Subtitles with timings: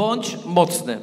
[0.00, 0.98] Bądź mocny.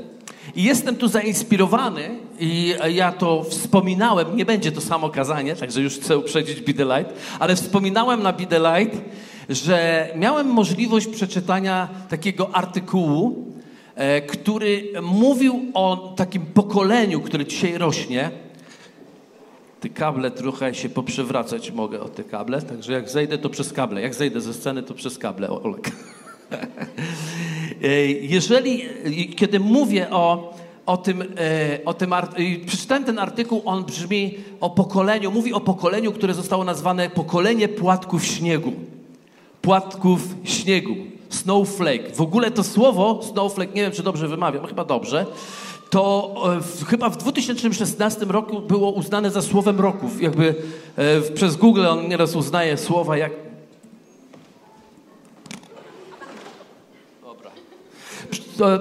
[0.55, 2.09] I jestem tu zainspirowany
[2.39, 7.13] i ja to wspominałem, nie będzie to samo kazanie, także już chcę uprzedzić Be Light,
[7.39, 8.97] ale wspominałem na Be Light,
[9.49, 13.45] że miałem możliwość przeczytania takiego artykułu,
[13.95, 18.31] e, który mówił o takim pokoleniu, które dzisiaj rośnie.
[19.79, 24.01] Te kable trochę się poprzewracać mogę o te kable, także jak zejdę, to przez kable.
[24.01, 25.91] Jak zejdę ze sceny, to przez kable, Olek.
[27.83, 28.83] E, jeżeli,
[29.35, 30.53] kiedy mówię o,
[30.85, 31.25] o tym, e,
[31.85, 32.13] o tym
[32.65, 38.25] przeczytałem ten artykuł, on brzmi o pokoleniu, mówi o pokoleniu, które zostało nazwane pokolenie płatków
[38.25, 38.73] śniegu.
[39.61, 40.95] Płatków śniegu.
[41.29, 42.15] Snowflake.
[42.15, 45.25] W ogóle to słowo snowflake, nie wiem czy dobrze wymawiam, chyba dobrze,
[45.89, 50.09] to e, w, chyba w 2016 roku było uznane za słowem roku.
[50.19, 50.55] Jakby
[50.95, 53.46] e, przez Google on nieraz uznaje słowa jak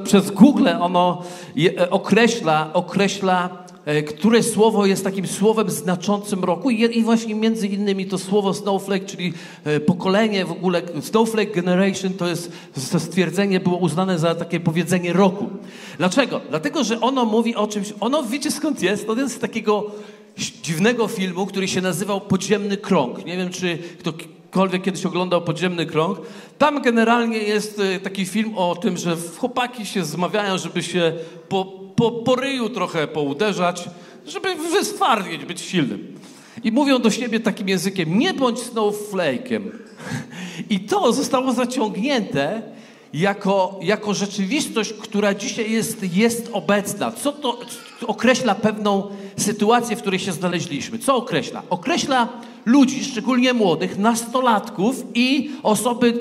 [0.05, 1.23] przez Google ono
[1.57, 3.48] je, określa, określa,
[3.85, 9.07] e, które słowo jest takim słowem znaczącym roku I, właśnie między innymi to słowo snowflake,
[9.07, 9.32] czyli
[9.65, 12.52] e, pokolenie w ogóle, snowflake generation to jest,
[12.93, 15.49] to stwierdzenie było uznane za takie powiedzenie roku.
[15.99, 16.41] Dlaczego?
[16.51, 19.07] Dlatego, że ono mówi o czymś, ono wiecie skąd jest?
[19.07, 19.91] To jest z takiego
[20.63, 23.24] dziwnego filmu, który się nazywał Podziemny Krąg.
[23.27, 24.13] Nie wiem, czy kto
[24.57, 26.18] ktokolwiek kiedyś oglądał Podziemny Krąg,
[26.59, 31.13] tam generalnie jest y, taki film o tym, że chłopaki się zmawiają, żeby się
[31.48, 31.65] po,
[31.96, 33.88] po, po ryju trochę pouderzać,
[34.26, 36.18] żeby wystwarnieć, być silnym.
[36.65, 39.63] I mówią do siebie takim językiem, nie bądź snowflake'em.
[40.70, 42.63] I to zostało zaciągnięte
[43.15, 47.13] jako, jako rzeczywistość, która dzisiaj jest, jest obecna.
[47.13, 47.59] Co to
[48.07, 50.98] określa pewną sytuację, w której się znaleźliśmy?
[50.98, 51.63] Co określa?
[51.70, 52.29] Określa
[52.67, 56.13] ludzi, szczególnie młodych, nastolatków i osoby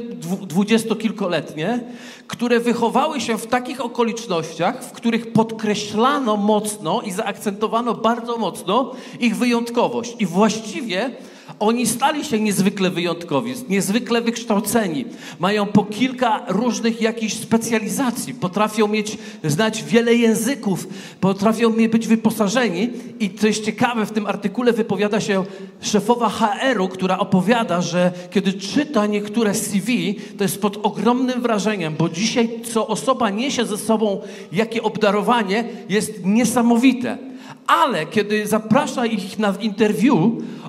[0.42, 1.80] dwudziestokilkoletnie,
[2.28, 9.38] które wychowały się w takich okolicznościach, w których podkreślano mocno i zaakcentowano bardzo mocno ich
[9.38, 10.16] wyjątkowość.
[10.20, 11.12] I właściwie
[11.60, 15.06] oni stali się niezwykle wyjątkowi, niezwykle wykształceni.
[15.40, 18.34] Mają po kilka różnych jakichś specjalizacji.
[18.34, 20.88] Potrafią mieć, znać wiele języków.
[21.20, 22.90] Potrafią być wyposażeni.
[23.20, 25.46] I co jest ciekawe, w tym artykule wypowiada się
[25.82, 32.10] szefowa HR-u, która opowiada, że kiedy czyta niektóre CV, to jest pod ogromnym wrażeniem, bo
[32.10, 37.35] dzisiaj co osoba niesie ze sobą, jakie obdarowanie, jest niesamowite
[37.68, 40.18] ale kiedy zaprasza ich na interview,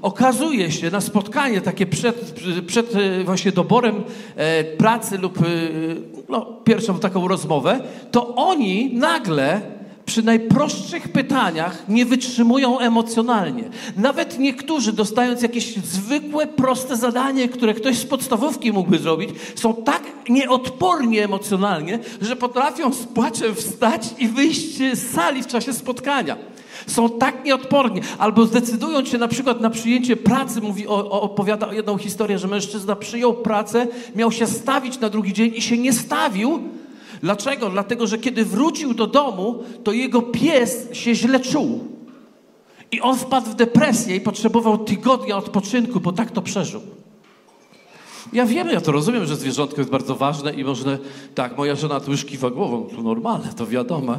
[0.03, 2.35] okazuje się na spotkanie takie przed,
[2.67, 4.03] przed e, właśnie doborem
[4.37, 5.43] e, pracy lub e,
[6.29, 7.81] no, pierwszą taką rozmowę,
[8.11, 9.61] to oni nagle
[10.07, 13.65] przy najprostszych pytaniach nie wytrzymują emocjonalnie.
[13.97, 20.03] Nawet niektórzy, dostając jakieś zwykłe, proste zadanie, które ktoś z podstawówki mógłby zrobić, są tak
[20.29, 26.37] nieodporni emocjonalnie, że potrafią z płaczem wstać i wyjść z sali w czasie spotkania.
[26.87, 28.01] Są tak nieodporni.
[28.19, 30.61] Albo zdecydują się na przykład na przyjęcie pracy.
[30.61, 35.33] Mówi, o, o, opowiada jedną historię, że mężczyzna przyjął pracę, miał się stawić na drugi
[35.33, 36.61] dzień i się nie stawił.
[37.23, 37.71] Dlaczego?
[37.71, 41.85] Dlatego, że kiedy wrócił do domu, to jego pies się źle czuł.
[42.93, 46.81] I on wpadł w depresję i potrzebował tygodnia odpoczynku, bo tak to przeżył.
[48.33, 50.99] Ja wiem, ja to rozumiem, że zwierzątko jest bardzo ważne i można,
[51.35, 54.19] tak, moja żona tu już kiwa głową, to normalne, to wiadomo.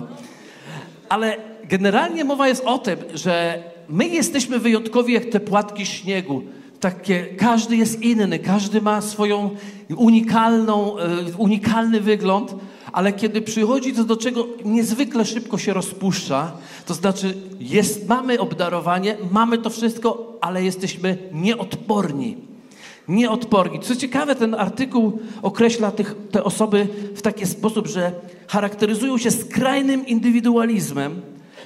[1.09, 1.37] Ale
[1.69, 6.43] generalnie mowa jest o tym, że my jesteśmy wyjątkowi jak te płatki śniegu.
[6.79, 9.49] Takie, każdy jest inny, każdy ma swoją
[9.95, 11.07] unikalną, e,
[11.37, 12.55] unikalny wygląd,
[12.91, 16.51] ale kiedy przychodzi to do czego niezwykle szybko się rozpuszcza,
[16.85, 22.37] to znaczy jest, mamy obdarowanie, mamy to wszystko, ale jesteśmy nieodporni.
[23.07, 23.79] Nieodporni.
[23.79, 28.11] Co ciekawe, ten artykuł określa tych, te osoby w taki sposób, że
[28.47, 31.21] charakteryzują się skrajnym indywidualizmem,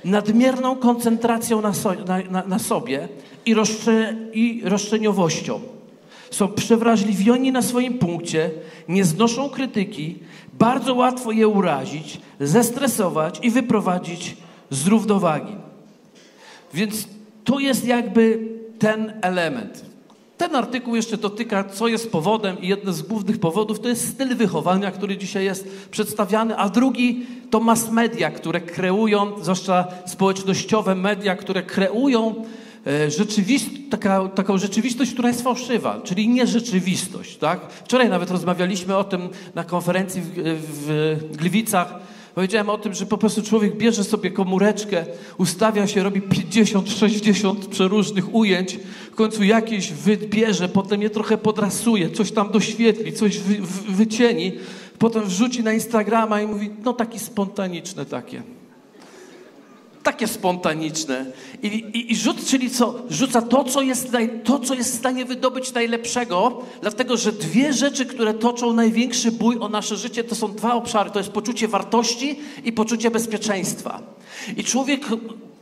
[0.05, 3.07] nadmierną koncentracją na, so, na, na, na sobie
[3.45, 5.59] i, roszcze, i roszczeniowością.
[6.31, 8.51] Są przewrażliwioni na swoim punkcie,
[8.87, 10.19] nie znoszą krytyki,
[10.53, 14.37] bardzo łatwo je urazić, zestresować i wyprowadzić
[14.69, 15.55] z równowagi.
[16.73, 17.07] Więc
[17.43, 18.39] to jest jakby
[18.79, 19.90] ten element.
[20.41, 24.35] Ten artykuł jeszcze dotyka, co jest powodem i jeden z głównych powodów to jest styl
[24.35, 31.35] wychowania, który dzisiaj jest przedstawiany, a drugi to mass media, które kreują, zwłaszcza społecznościowe media,
[31.35, 32.35] które kreują
[32.87, 37.37] e, rzeczywist, taka, taką rzeczywistość, która jest fałszywa, czyli nierzeczywistość.
[37.37, 37.59] Tak?
[37.71, 40.31] Wczoraj nawet rozmawialiśmy o tym na konferencji w,
[41.31, 41.99] w Gliwicach,
[42.35, 45.05] Powiedziałem o tym, że po prostu człowiek bierze sobie komóreczkę,
[45.37, 48.79] ustawia się, robi 50-60 przeróżnych ujęć,
[49.11, 54.51] w końcu jakieś wybierze, potem je trochę podrasuje, coś tam doświetli, coś wy, wy, wycieni,
[54.99, 58.43] potem wrzuci na Instagrama i mówi, no taki spontaniczne takie.
[60.03, 61.25] Takie spontaniczne.
[61.63, 62.95] I, i, i rzut, czyli co?
[63.09, 67.73] Rzuca to co, jest naj, to, co jest w stanie wydobyć najlepszego, dlatego że dwie
[67.73, 71.09] rzeczy, które toczą największy bój o nasze życie, to są dwa obszary.
[71.09, 74.01] To jest poczucie wartości i poczucie bezpieczeństwa.
[74.57, 75.01] I człowiek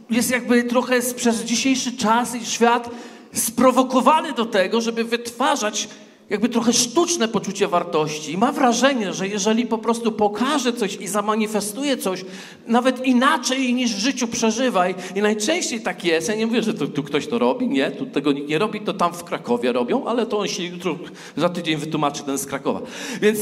[0.09, 2.89] jest jakby trochę przez dzisiejszy czas i świat
[3.33, 5.87] sprowokowany do tego, żeby wytwarzać
[6.29, 8.37] jakby trochę sztuczne poczucie wartości.
[8.37, 12.25] Ma wrażenie, że jeżeli po prostu pokaże coś i zamanifestuje coś,
[12.67, 16.87] nawet inaczej niż w życiu przeżywaj, i najczęściej tak jest, ja nie mówię, że tu,
[16.87, 20.05] tu ktoś to robi, nie, tu tego nikt nie robi, to tam w Krakowie robią,
[20.05, 20.97] ale to on się jutro,
[21.37, 22.81] za tydzień wytłumaczy ten z Krakowa.
[23.21, 23.39] Więc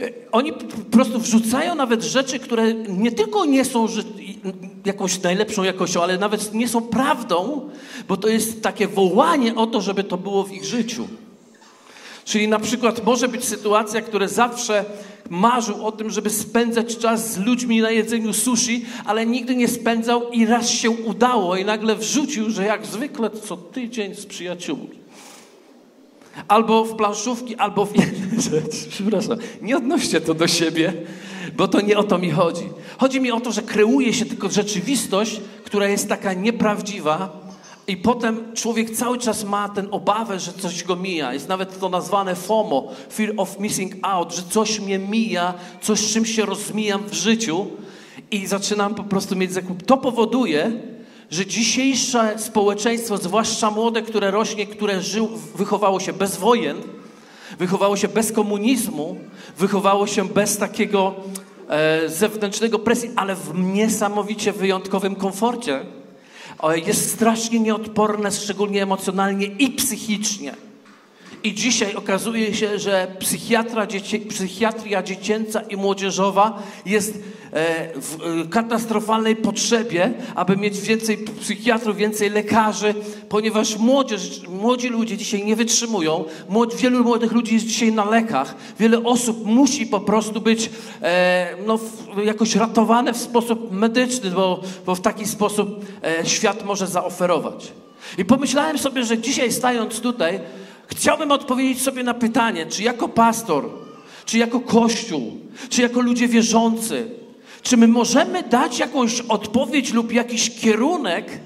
[0.00, 3.86] e, oni po prostu wrzucają nawet rzeczy, które nie tylko nie są
[4.84, 7.68] jakąś najlepszą jakością, ale nawet nie są prawdą,
[8.08, 11.08] bo to jest takie wołanie o to, żeby to było w ich życiu.
[12.24, 14.84] Czyli na przykład może być sytuacja, która zawsze
[15.30, 20.30] marzył o tym, żeby spędzać czas z ludźmi na jedzeniu sushi, ale nigdy nie spędzał
[20.30, 25.04] i raz się udało i nagle wrzucił, że jak zwykle co tydzień z przyjaciółmi.
[26.48, 28.62] Albo w planszówki, albo w inne.
[28.88, 30.92] Przepraszam, nie odnoście to do siebie,
[31.56, 32.64] bo to nie o to mi chodzi.
[32.98, 37.43] Chodzi mi o to, że kreuje się tylko rzeczywistość, która jest taka nieprawdziwa,
[37.86, 41.34] i potem człowiek cały czas ma tę obawę, że coś go mija.
[41.34, 46.12] Jest nawet to nazwane FOMO, fear of missing out, że coś mnie mija, coś z
[46.12, 47.66] czym się rozmijam w życiu
[48.30, 49.82] i zaczynam po prostu mieć zakup.
[49.82, 50.72] To powoduje,
[51.30, 56.76] że dzisiejsze społeczeństwo, zwłaszcza młode, które rośnie, które żył, wychowało się bez wojen,
[57.58, 59.16] wychowało się bez komunizmu,
[59.58, 61.14] wychowało się bez takiego
[61.68, 65.80] e, zewnętrznego presji, ale w niesamowicie wyjątkowym komforcie
[66.86, 70.54] jest strasznie nieodporne, szczególnie emocjonalnie i psychicznie.
[71.44, 77.18] I dzisiaj okazuje się, że psychiatra, dzieci, psychiatria dziecięca i młodzieżowa jest
[77.94, 82.94] w e, katastrofalnej potrzebie, aby mieć więcej psychiatrów, więcej lekarzy,
[83.28, 86.24] ponieważ młodzież, młodzi ludzie dzisiaj nie wytrzymują.
[86.48, 88.54] Młodzi, wielu młodych ludzi jest dzisiaj na lekach.
[88.78, 90.70] Wiele osób musi po prostu być
[91.02, 91.78] e, no,
[92.24, 95.84] jakoś ratowane w sposób medyczny, bo, bo w taki sposób
[96.24, 97.72] świat może zaoferować.
[98.18, 100.40] I pomyślałem sobie, że dzisiaj stając tutaj,
[100.86, 103.70] Chciałbym odpowiedzieć sobie na pytanie, czy jako pastor,
[104.24, 107.10] czy jako kościół, czy jako ludzie wierzący,
[107.64, 111.40] czy my możemy dać jakąś odpowiedź lub jakiś kierunek,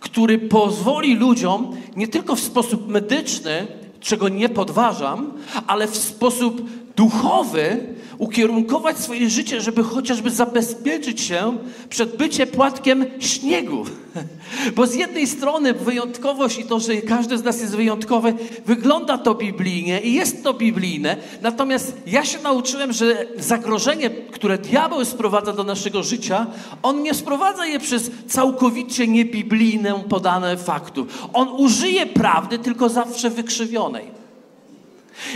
[0.00, 3.66] który pozwoli ludziom nie tylko w sposób medyczny,
[4.00, 5.32] czego nie podważam,
[5.66, 6.62] ale w sposób
[6.96, 11.58] duchowy ukierunkować swoje życie, żeby chociażby zabezpieczyć się
[11.88, 13.84] przed byciem płatkiem śniegu.
[14.76, 18.34] Bo z jednej strony wyjątkowość i to, że każdy z nas jest wyjątkowy,
[18.66, 21.16] wygląda to biblijnie i jest to biblijne.
[21.42, 26.46] Natomiast ja się nauczyłem, że zagrożenie, które diabeł sprowadza do naszego życia,
[26.82, 31.06] on nie sprowadza je przez całkowicie niebiblijne podane faktu.
[31.32, 34.15] On użyje prawdy, tylko zawsze wykrzywionej.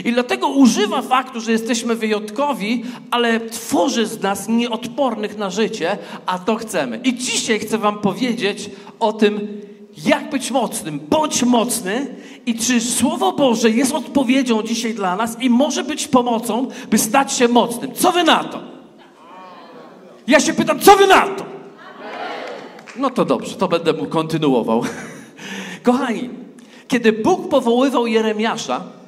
[0.05, 6.39] I dlatego używa faktu, że jesteśmy wyjątkowi, ale tworzy z nas nieodpornych na życie, a
[6.39, 7.01] to chcemy.
[7.05, 9.61] I dzisiaj chcę Wam powiedzieć o tym,
[10.07, 11.01] jak być mocnym.
[11.11, 12.07] Bądź mocny
[12.47, 17.33] i czy Słowo Boże jest odpowiedzią dzisiaj dla nas i może być pomocą, by stać
[17.33, 17.95] się mocnym.
[17.95, 18.61] Co Wy na to?
[20.27, 21.45] Ja się pytam, co Wy na to?
[22.97, 24.83] No to dobrze, to będę mu kontynuował.
[25.83, 26.31] Kochani,
[26.89, 29.00] kiedy Bóg powoływał Jeremiasza,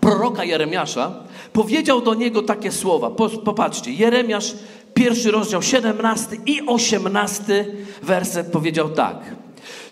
[0.00, 1.14] proroka Jeremiasza,
[1.52, 3.10] powiedział do niego takie słowa.
[3.44, 4.54] Popatrzcie, Jeremiasz,
[4.94, 7.66] pierwszy rozdział, 17 i 18
[8.02, 9.16] werset powiedział tak.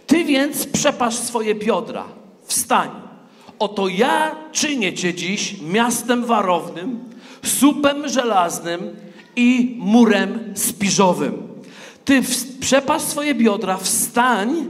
[0.07, 2.05] Ty więc przepasz swoje biodra,
[2.45, 2.91] wstań.
[3.59, 7.01] Oto ja czynię cię dziś miastem warownym,
[7.45, 8.97] słupem żelaznym
[9.37, 11.43] i murem spiżowym.
[12.05, 12.23] Ty
[12.61, 14.67] przepasz swoje biodra, wstań,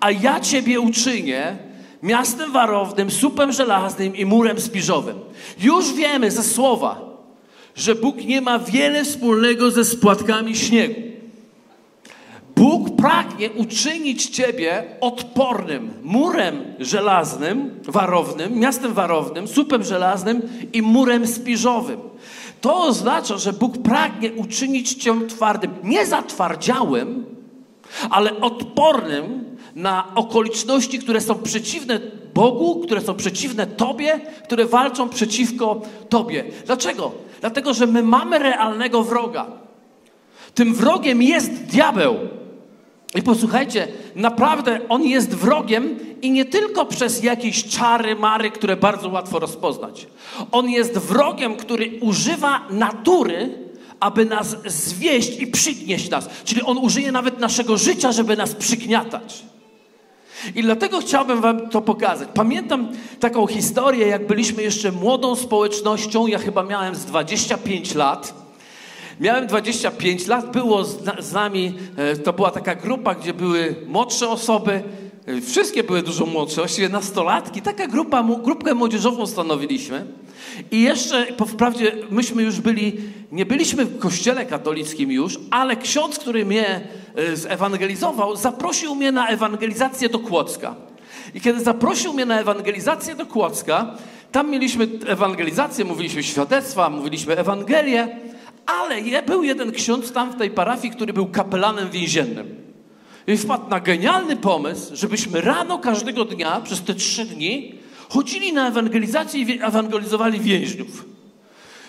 [0.00, 1.67] a ja ciebie uczynię
[2.02, 5.18] miastem warownym, słupem żelaznym i murem spiżowym.
[5.58, 7.00] Już wiemy ze słowa,
[7.76, 11.08] że Bóg nie ma wiele wspólnego ze spłatkami śniegu.
[12.56, 22.00] Bóg pragnie uczynić Ciebie odpornym murem żelaznym, warownym, miastem warownym, słupem żelaznym i murem spiżowym.
[22.60, 27.26] To oznacza, że Bóg pragnie uczynić Cię twardym, nie zatwardziałym,
[28.10, 29.44] ale odpornym
[29.78, 32.00] na okoliczności, które są przeciwne
[32.34, 36.44] Bogu, które są przeciwne Tobie, które walczą przeciwko Tobie.
[36.66, 37.12] Dlaczego?
[37.40, 39.46] Dlatego, że my mamy realnego wroga.
[40.54, 42.16] Tym wrogiem jest diabeł.
[43.14, 49.08] I posłuchajcie, naprawdę on jest wrogiem i nie tylko przez jakieś czary, mary, które bardzo
[49.08, 50.06] łatwo rozpoznać.
[50.52, 53.68] On jest wrogiem, który używa natury,
[54.00, 56.28] aby nas zwieść i przygnieść nas.
[56.44, 59.42] Czyli on użyje nawet naszego życia, żeby nas przygniatać.
[60.54, 62.28] I dlatego chciałbym Wam to pokazać.
[62.34, 62.88] Pamiętam
[63.20, 66.26] taką historię, jak byliśmy jeszcze młodą społecznością.
[66.26, 68.34] Ja chyba miałem z 25 lat.
[69.20, 74.82] Miałem 25 lat, było z, nami, e, to była taka grupa, gdzie były młodsze osoby,
[75.42, 77.62] wszystkie były dużo młodsze, właściwie nastolatki.
[77.62, 80.06] Taka grupa, grupkę młodzieżową stanowiliśmy.
[80.70, 82.96] I jeszcze, wprawdzie, myśmy już byli,
[83.32, 86.80] nie byliśmy w kościele katolickim już, ale ksiądz, który mnie
[87.14, 90.74] e, zewangelizował, zaprosił mnie na ewangelizację do Kłodzka.
[91.34, 93.94] I kiedy zaprosił mnie na ewangelizację do Kłodzka,
[94.32, 98.16] tam mieliśmy ewangelizację, mówiliśmy świadectwa, mówiliśmy Ewangelię,
[98.66, 102.67] ale był jeden ksiądz tam w tej parafii, który był kapelanem więziennym.
[103.28, 107.74] I wpadł na genialny pomysł, żebyśmy rano każdego dnia przez te trzy dni
[108.08, 111.04] chodzili na ewangelizację i ewangelizowali więźniów.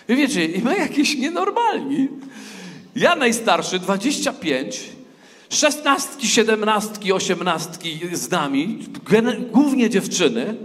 [0.09, 2.07] I wiecie, i my jakieś nienormalni.
[2.95, 4.81] Ja najstarszy, 25,
[5.49, 8.79] szesnastki, siedemnastki, osiemnastki z nami,
[9.51, 10.55] głównie dziewczyny,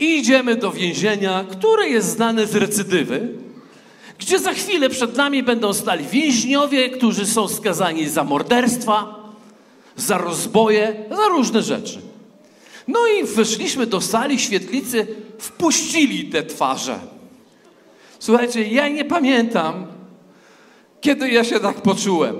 [0.00, 3.28] i idziemy do więzienia, które jest znane z recydywy,
[4.18, 9.17] gdzie za chwilę przed nami będą stali więźniowie, którzy są skazani za morderstwa,
[9.98, 12.00] za rozboje, za różne rzeczy.
[12.88, 15.06] No i weszliśmy do sali świetlicy,
[15.38, 16.98] wpuścili te twarze.
[18.18, 19.86] Słuchajcie, ja nie pamiętam,
[21.00, 22.36] kiedy ja się tak poczułem.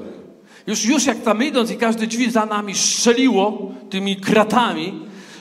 [0.66, 5.00] Już, już jak tam idąc i każde drzwi za nami strzeliło tymi kratami,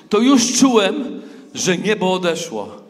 [0.09, 1.21] to już czułem,
[1.53, 2.87] że niebo odeszło.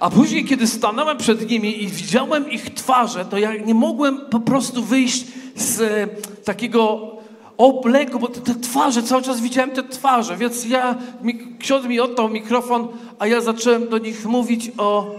[0.00, 4.40] A później, kiedy stanąłem przed nimi i widziałem ich twarze, to ja nie mogłem po
[4.40, 5.24] prostu wyjść
[5.56, 6.08] z e,
[6.44, 7.12] takiego
[7.58, 12.00] obleku, bo te, te, twarze, cały czas widziałem te twarze, więc ja, mi, ksiądz mi
[12.00, 15.14] oddał mikrofon, a ja zacząłem do nich mówić o,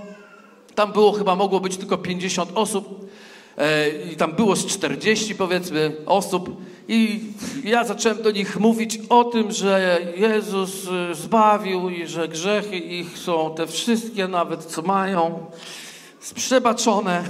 [0.75, 3.09] tam było chyba, mogło być tylko 50 osób,
[3.57, 7.19] e, i tam było z 40 powiedzmy osób i
[7.63, 13.17] ja zacząłem do nich mówić o tym, że Jezus e, zbawił i że grzechy ich
[13.17, 15.45] są te wszystkie nawet, co mają,
[16.35, 17.23] przebaczone.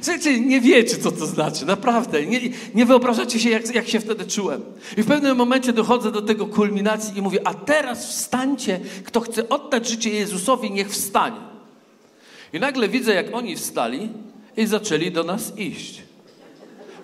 [0.00, 2.26] Słuchajcie, nie wiecie, co to znaczy, naprawdę.
[2.26, 2.40] Nie,
[2.74, 4.62] nie wyobrażacie się, jak, jak się wtedy czułem.
[4.96, 9.48] I w pewnym momencie dochodzę do tego kulminacji i mówię, a teraz wstańcie, kto chce
[9.48, 11.40] oddać życie Jezusowi, niech wstanie.
[12.52, 14.08] I nagle widzę, jak oni wstali
[14.56, 16.02] i zaczęli do nas iść.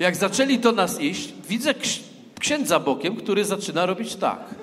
[0.00, 1.75] Jak zaczęli do nas iść, widzę
[2.40, 4.55] księdza bokiem, który zaczyna robić tak.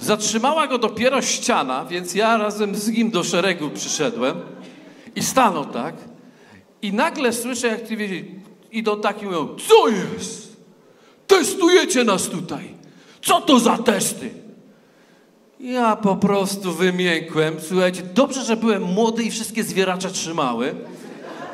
[0.00, 4.36] Zatrzymała go dopiero ściana, więc ja razem z nim do szeregu przyszedłem.
[5.16, 5.94] I stanął tak.
[6.82, 8.24] I nagle słyszę, jak ty wiecie,
[8.72, 10.56] idą tak i mówią, co jest?
[11.26, 12.74] Testujecie nas tutaj.
[13.22, 14.30] Co to za testy?
[15.60, 17.56] Ja po prostu wymiękłem.
[17.68, 20.74] Słuchajcie, dobrze, że byłem młody i wszystkie zwieracze trzymały,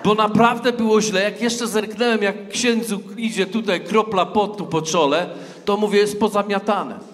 [0.05, 1.23] bo naprawdę było źle.
[1.23, 5.31] Jak jeszcze zerknąłem, jak księdzu idzie tutaj kropla potu po czole,
[5.65, 7.14] to mówię, jest pozamiatane.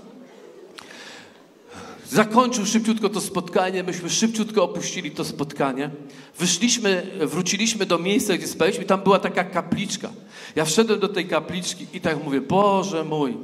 [2.11, 5.91] Zakończył szybciutko to spotkanie, myśmy szybciutko opuścili to spotkanie.
[6.39, 10.11] Wyszliśmy, wróciliśmy do miejsca, gdzie spaliśmy, tam była taka kapliczka.
[10.57, 13.37] Ja wszedłem do tej kapliczki i tak mówię, Boże mój,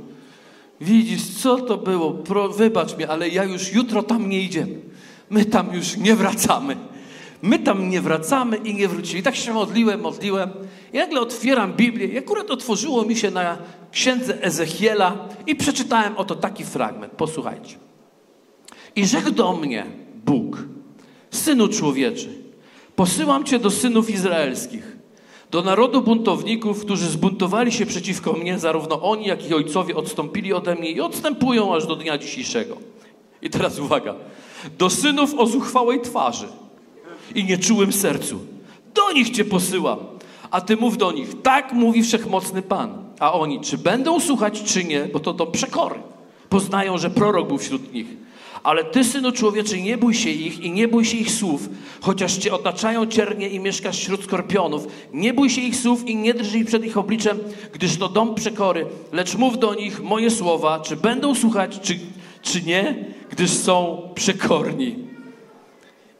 [0.81, 2.11] widzisz, co to było?
[2.11, 4.81] Pro, wybacz mi, ale ja już jutro tam nie idziemy.
[5.31, 6.77] My tam już nie wracamy.
[7.43, 9.21] My tam nie wracamy i nie wrócimy.
[9.21, 10.51] I tak się modliłem, modliłem.
[10.93, 13.59] I nagle otwieram Biblię i akurat otworzyło mi się na
[13.93, 17.13] księdze Ezechiela i przeczytałem oto taki fragment.
[17.13, 17.86] Posłuchajcie.
[18.97, 19.87] I rzekł do mnie
[20.25, 20.65] Bóg,
[21.31, 22.29] synu człowieczy,
[22.97, 24.97] posyłam cię do synów izraelskich,
[25.51, 30.75] do narodu buntowników, którzy zbuntowali się przeciwko mnie, zarówno oni, jak i ojcowie odstąpili ode
[30.75, 32.77] mnie i odstępują aż do dnia dzisiejszego.
[33.43, 34.15] I teraz uwaga.
[34.79, 36.47] Do synów o zuchwałej twarzy
[37.35, 38.39] i nieczułym sercu.
[38.95, 39.99] Do nich cię posyłam.
[40.51, 43.05] A ty mów do nich, tak mówi wszechmocny Pan.
[43.21, 46.01] A oni, czy będą słuchać, czy nie, bo to do przekory.
[46.49, 48.26] Poznają, że prorok był wśród nich.
[48.63, 51.69] Ale ty, synu człowieczy, nie bój się ich i nie bój się ich słów,
[52.01, 54.87] chociaż cię otaczają ciernie i mieszkasz wśród skorpionów.
[55.13, 57.39] Nie bój się ich słów i nie drżyj przed ich obliczem,
[57.73, 58.87] gdyż to dom przekory.
[59.13, 61.99] Lecz mów do nich moje słowa, czy będą słuchać, czy,
[62.43, 64.97] czy nie, gdyż są przekorni.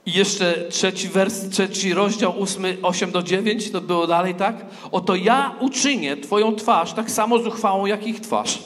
[0.07, 4.67] I jeszcze trzeci wers, trzeci rozdział, ósmy, osiem do dziewięć, to było dalej tak?
[4.93, 8.59] Oto ja uczynię twoją twarz tak samo zuchwałą, jak ich twarz.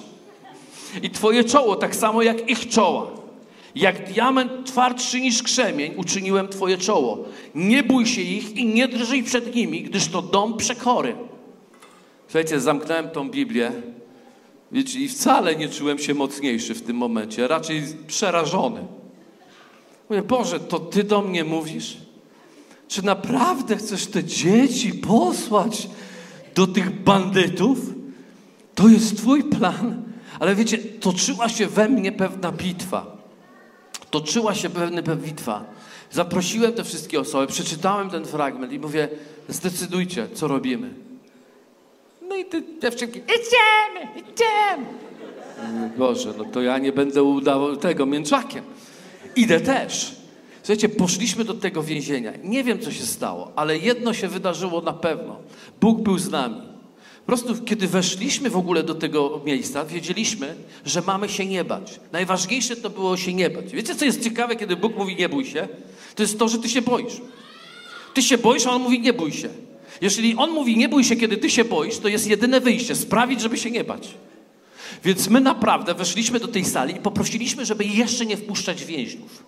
[1.03, 3.20] I twoje czoło tak samo, jak ich czoła.
[3.75, 7.25] Jak diament twardszy niż krzemień uczyniłem Twoje czoło.
[7.55, 11.17] Nie bój się ich i nie drżyj przed nimi, gdyż to dom przekory.
[12.27, 13.73] Słuchajcie, zamknąłem tą Biblię
[14.73, 18.87] wiecie, i wcale nie czułem się mocniejszy w tym momencie, raczej przerażony.
[20.11, 21.97] Mówię, Boże, to Ty do mnie mówisz?
[22.89, 25.89] Czy naprawdę chcesz te dzieci posłać
[26.55, 27.79] do tych bandytów?
[28.75, 30.03] To jest Twój plan.
[30.41, 33.20] Ale wiecie, toczyła się we mnie pewna bitwa.
[34.11, 35.65] Toczyła się pewna bitwa.
[36.11, 39.09] Zaprosiłem te wszystkie osoby, przeczytałem ten fragment i mówię,
[39.49, 40.91] zdecydujcie, co robimy.
[42.29, 44.87] No i te dziewczynki, idziemy, idziemy.
[45.99, 48.65] Boże, no to ja nie będę udawał tego mięczakiem.
[49.37, 50.17] Idę też.
[50.63, 52.33] Słuchajcie, poszliśmy do tego więzienia.
[52.45, 55.37] Nie wiem, co się stało, ale jedno się wydarzyło na pewno.
[55.81, 56.70] Bóg był z nami.
[57.31, 62.01] Prostu, kiedy weszliśmy w ogóle do tego miejsca, wiedzieliśmy, że mamy się nie bać.
[62.13, 63.73] Najważniejsze to było się nie bać.
[63.73, 65.69] Wiecie, co jest ciekawe, kiedy Bóg mówi nie bój się?
[66.15, 67.21] To jest to, że ty się boisz.
[68.15, 69.49] Ty się boisz, a On mówi nie bój się.
[70.01, 72.95] Jeżeli On mówi nie bój się, kiedy ty się boisz, to jest jedyne wyjście.
[72.95, 74.09] Sprawić, żeby się nie bać.
[75.05, 79.45] Więc my naprawdę weszliśmy do tej sali i poprosiliśmy, żeby jeszcze nie wpuszczać więźniów.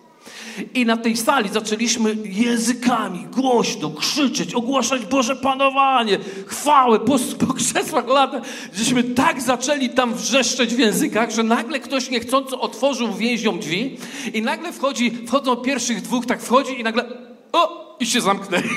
[0.73, 8.07] I na tej sali zaczęliśmy językami głośno krzyczeć, ogłaszać Boże Panowanie, chwałę po, po krzesłach
[8.07, 8.41] lata.
[8.73, 13.97] Żeśmy tak zaczęli tam wrzeszczeć w językach, że nagle ktoś niechcąco otworzył więźniom drzwi
[14.33, 17.05] i nagle wchodzi, wchodzą pierwszych dwóch, tak wchodzi i nagle
[17.51, 18.69] o, i się zamknęli.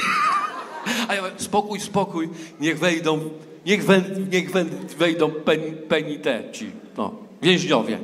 [1.09, 2.29] A ja mówię, spokój, spokój,
[2.61, 3.21] niech wejdą,
[3.67, 4.03] niech, we,
[4.33, 4.65] niech we,
[4.99, 7.99] wejdą pen, penitenci, no, więźniowie.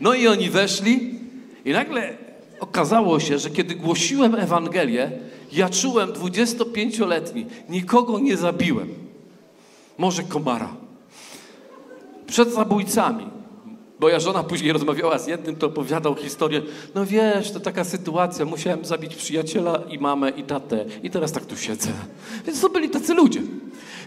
[0.00, 1.14] No i oni weszli
[1.64, 2.23] i nagle
[2.64, 5.12] okazało się, że kiedy głosiłem Ewangelię,
[5.52, 8.88] ja czułem 25-letni, nikogo nie zabiłem.
[9.98, 10.74] Może komara.
[12.26, 13.26] Przed zabójcami.
[14.00, 16.62] Moja żona później rozmawiała z jednym, to opowiadał historię.
[16.94, 21.46] No wiesz, to taka sytuacja, musiałem zabić przyjaciela i mamę i tatę i teraz tak
[21.46, 21.90] tu siedzę.
[22.46, 23.42] Więc to byli tacy ludzie.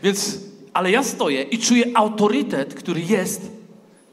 [0.04, 0.40] Więc,
[0.74, 3.52] ale ja stoję i czuję autorytet, który jest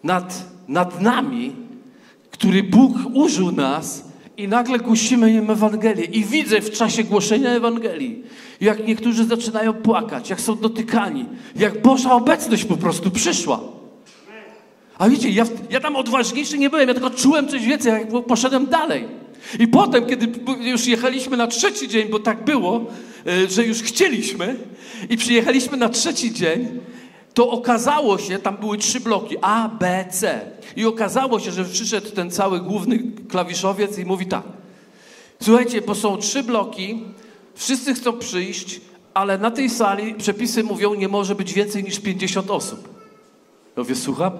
[0.03, 1.57] nad, nad nami,
[2.31, 4.04] który Bóg użył nas
[4.37, 6.05] i nagle głosimy im Ewangelię.
[6.05, 8.23] I widzę w czasie głoszenia Ewangelii,
[8.61, 11.25] jak niektórzy zaczynają płakać, jak są dotykani,
[11.57, 13.61] jak Boża obecność po prostu przyszła.
[14.99, 18.66] A wiecie, ja, ja tam odważniejszy nie byłem, ja tylko czułem coś więcej, jak poszedłem
[18.66, 19.05] dalej.
[19.59, 20.29] I potem, kiedy
[20.61, 22.87] już jechaliśmy na trzeci dzień, bo tak było,
[23.27, 24.57] e, że już chcieliśmy
[25.11, 26.81] i przyjechaliśmy na trzeci dzień,
[27.35, 30.40] to okazało się, tam były trzy bloki, A, B, C.
[30.77, 34.42] I okazało się, że przyszedł ten cały główny klawiszowiec i mówi tak.
[35.42, 37.03] Słuchajcie, bo są trzy bloki,
[37.55, 38.81] wszyscy chcą przyjść,
[39.14, 42.88] ale na tej sali przepisy mówią, nie może być więcej niż 50 osób.
[43.77, 44.33] Ja mówię, słucham?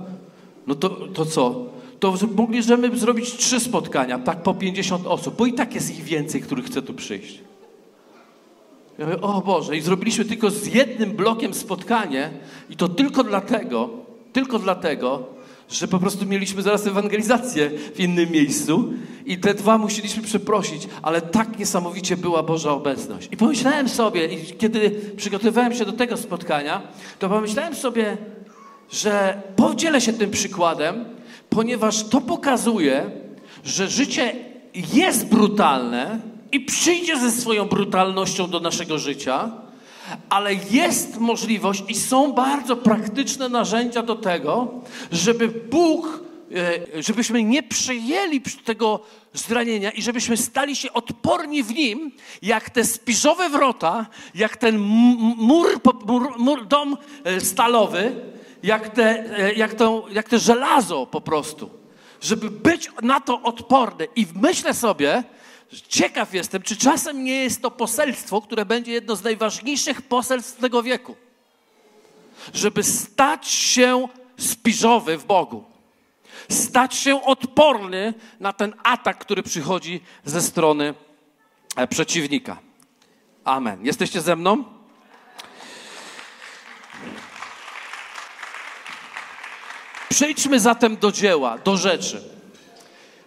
[0.67, 1.65] No to, to co?
[2.01, 6.41] To mogliśmy zrobić trzy spotkania, tak po 50 osób, bo i tak jest ich więcej,
[6.41, 7.39] których chce tu przyjść.
[8.99, 12.31] Ja mówię, o Boże, i zrobiliśmy tylko z jednym blokiem spotkanie
[12.71, 13.91] i to tylko dlatego,
[14.33, 15.27] tylko dlatego,
[15.69, 18.93] że po prostu mieliśmy zaraz ewangelizację w innym miejscu
[19.27, 23.29] i te dwa musieliśmy przeprosić, ale tak niesamowicie była Boża obecność.
[23.33, 26.83] I pomyślałem sobie, i kiedy przygotowywałem się do tego spotkania,
[27.19, 28.17] to pomyślałem sobie,
[28.91, 31.05] że podzielę się tym przykładem,
[31.51, 33.11] ponieważ to pokazuje,
[33.65, 34.33] że życie
[34.75, 39.51] jest brutalne i przyjdzie ze swoją brutalnością do naszego życia,
[40.29, 44.69] ale jest możliwość i są bardzo praktyczne narzędzia do tego,
[45.13, 46.23] żeby Bóg,
[46.97, 49.01] e, żebyśmy nie przyjęli tego
[49.33, 55.67] zranienia i żebyśmy stali się odporni w nim, jak te spiżowe wrota, jak ten mur,
[56.07, 58.13] mur, mur dom e, stalowy,
[58.63, 61.71] jak te, e, jak, to, jak te żelazo po prostu.
[62.21, 64.09] Żeby być na to odporny.
[64.17, 65.25] I myślę sobie,
[65.83, 70.83] ciekaw jestem, czy czasem nie jest to poselstwo, które będzie jedno z najważniejszych poselstw tego
[70.83, 71.17] wieku.
[72.55, 74.09] Żeby stać się
[74.39, 75.65] spiżowy w Bogu.
[76.51, 80.95] Stać się odporny na ten atak, który przychodzi ze strony
[81.77, 82.59] e, przeciwnika.
[83.45, 83.87] Amen.
[83.87, 84.65] Jesteście ze mną?
[90.09, 92.34] Przejdźmy zatem do dzieła, do rzeczy.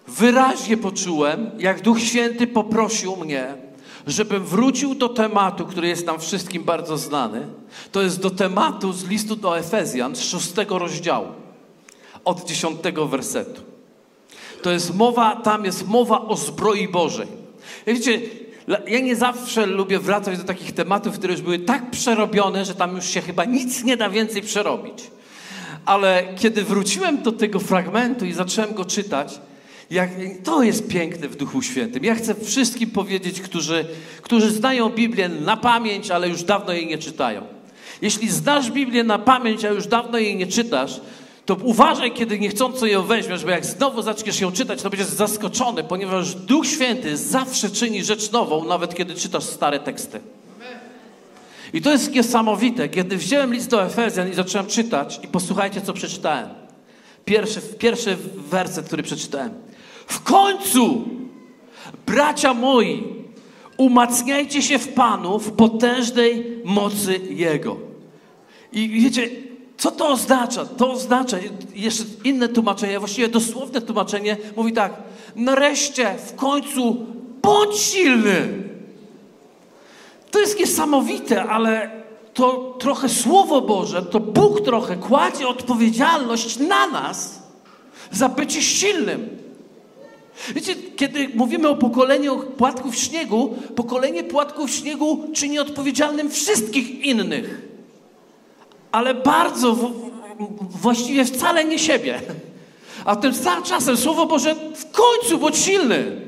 [0.07, 3.55] Wyraźnie poczułem, jak Duch Święty poprosił mnie,
[4.07, 7.47] żebym wrócił do tematu, który jest nam wszystkim bardzo znany.
[7.91, 11.27] To jest do tematu z listu do Efezjan, z szóstego rozdziału,
[12.25, 13.61] od dziesiątego wersetu.
[14.61, 17.27] To jest mowa, tam jest mowa o zbroi Bożej.
[17.87, 18.21] Wiecie,
[18.87, 22.95] ja nie zawsze lubię wracać do takich tematów, które już były tak przerobione, że tam
[22.95, 25.11] już się chyba nic nie da więcej przerobić
[25.87, 29.39] ale kiedy wróciłem do tego fragmentu i zacząłem go czytać,
[29.89, 30.09] jak,
[30.43, 32.03] to jest piękne w Duchu Świętym.
[32.03, 33.85] Ja chcę wszystkim powiedzieć, którzy,
[34.21, 37.41] którzy znają Biblię na pamięć, ale już dawno jej nie czytają.
[38.01, 41.01] Jeśli znasz Biblię na pamięć, a już dawno jej nie czytasz,
[41.45, 45.83] to uważaj, kiedy niechcąco ją weźmiesz, bo jak znowu zaczniesz ją czytać, to będziesz zaskoczony,
[45.83, 50.19] ponieważ Duch Święty zawsze czyni rzecz nową, nawet kiedy czytasz stare teksty.
[51.73, 52.89] I to jest niesamowite.
[52.89, 56.49] Kiedy wziąłem list do Efezjan i zacząłem czytać, i posłuchajcie, co przeczytałem.
[57.25, 58.17] Pierwszy, pierwszy
[58.49, 59.66] werset, który przeczytałem.
[60.07, 61.07] W końcu,
[62.05, 63.03] bracia moi,
[63.77, 67.77] umacniajcie się w Panu w potężnej mocy Jego.
[68.71, 69.29] I wiecie,
[69.77, 70.65] co to oznacza?
[70.65, 71.37] To oznacza,
[71.75, 74.93] jeszcze inne tłumaczenie, właściwie dosłowne tłumaczenie mówi tak.
[75.35, 77.05] Nareszcie, w końcu,
[77.41, 78.47] bądź silny.
[80.31, 81.91] To jest niesamowite, ale
[82.33, 87.43] to trochę Słowo Boże, to Bóg trochę kładzie odpowiedzialność na nas
[88.11, 89.46] za bycie silnym.
[90.55, 97.61] Wiecie, kiedy mówimy o pokoleniu płatków śniegu, pokolenie płatków śniegu czyni odpowiedzialnym wszystkich innych.
[98.91, 99.77] Ale bardzo,
[100.59, 102.21] właściwie wcale nie siebie.
[103.05, 106.21] A tym czasem Słowo Boże w końcu bądź silny.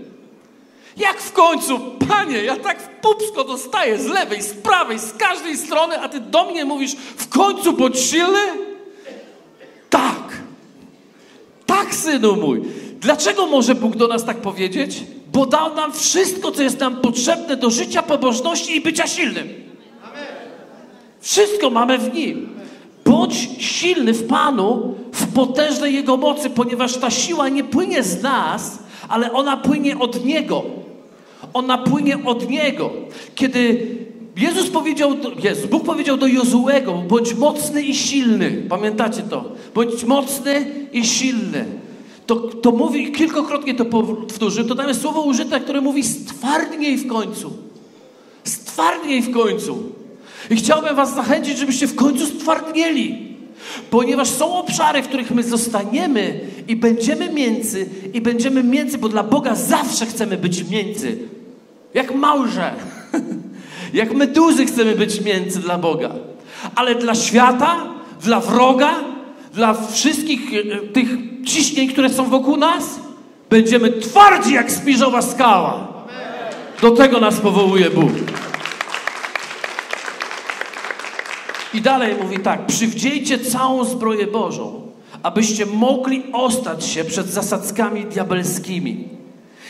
[0.98, 5.58] Jak w końcu, panie, ja tak w pupsko dostaję z lewej, z prawej, z każdej
[5.58, 8.40] strony, a ty do mnie mówisz, w końcu bądź silny?
[9.90, 10.40] Tak.
[11.66, 12.62] Tak, synu mój.
[13.02, 15.04] Dlaczego może Bóg do nas tak powiedzieć?
[15.34, 19.48] Bo dał nam wszystko, co jest nam potrzebne do życia, pobożności i bycia silnym.
[21.22, 22.50] Wszystko mamy w Nim.
[23.06, 28.80] Bądź silny w Panu, w potężnej Jego mocy, ponieważ ta siła nie płynie z nas,
[29.10, 30.64] ale ona płynie od Niego.
[31.54, 32.92] Ona płynie od Niego.
[33.36, 33.88] Kiedy
[34.38, 38.64] Jezus powiedział, Jezus, Bóg powiedział do Jozułego, bądź mocny i silny.
[38.70, 39.46] Pamiętacie to?
[39.76, 41.66] Bądź mocny i silny.
[42.30, 47.08] To, to mówi, kilkokrotnie to powtórzył, to tam jest słowo użyte, które mówi stwardniej w
[47.08, 47.54] końcu.
[48.44, 49.78] Stwardniej w końcu.
[50.50, 53.36] I chciałbym was zachęcić, żebyście w końcu stwardnieli.
[53.90, 59.24] Ponieważ są obszary, w których my zostaniemy i będziemy między, i będziemy między, bo dla
[59.24, 61.18] Boga zawsze chcemy być między.
[61.94, 62.74] Jak małże.
[63.94, 66.16] Jak meduzy chcemy być między dla Boga.
[66.76, 68.96] Ale dla świata, dla wroga,
[69.54, 71.08] dla wszystkich e, tych
[71.46, 73.00] ciśnień, które są wokół nas,
[73.50, 75.88] będziemy twardzi jak spiżowa skała.
[76.82, 78.12] Do tego nas powołuje Bóg.
[81.74, 84.82] I dalej mówi tak: przywdziejcie całą zbroję Bożą,
[85.24, 89.08] abyście mogli ostać się przed zasadzkami diabelskimi.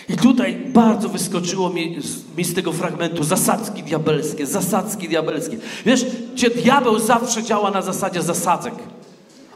[0.10, 1.98] I tutaj bardzo wyskoczyło mi,
[2.38, 5.58] mi, z tego fragmentu zasadzki diabelskie, zasadzki diabelskie.
[5.86, 8.74] Wiesz, gdzie diabeł zawsze działa na zasadzie zasadzek.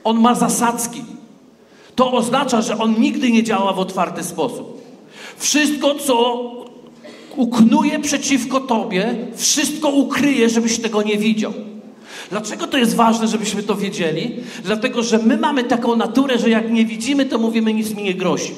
[0.04, 1.02] On ma zasadzki.
[1.96, 4.82] To oznacza, że on nigdy nie działa w otwarty sposób.
[5.38, 6.42] Wszystko, co
[7.36, 11.54] uknuje przeciwko tobie, wszystko ukryje, żebyś tego nie widział.
[12.30, 14.36] Dlaczego to jest ważne, żebyśmy to wiedzieli?
[14.64, 18.14] Dlatego, że my mamy taką naturę, że jak nie widzimy, to mówimy, nic mi nie
[18.14, 18.54] grozi.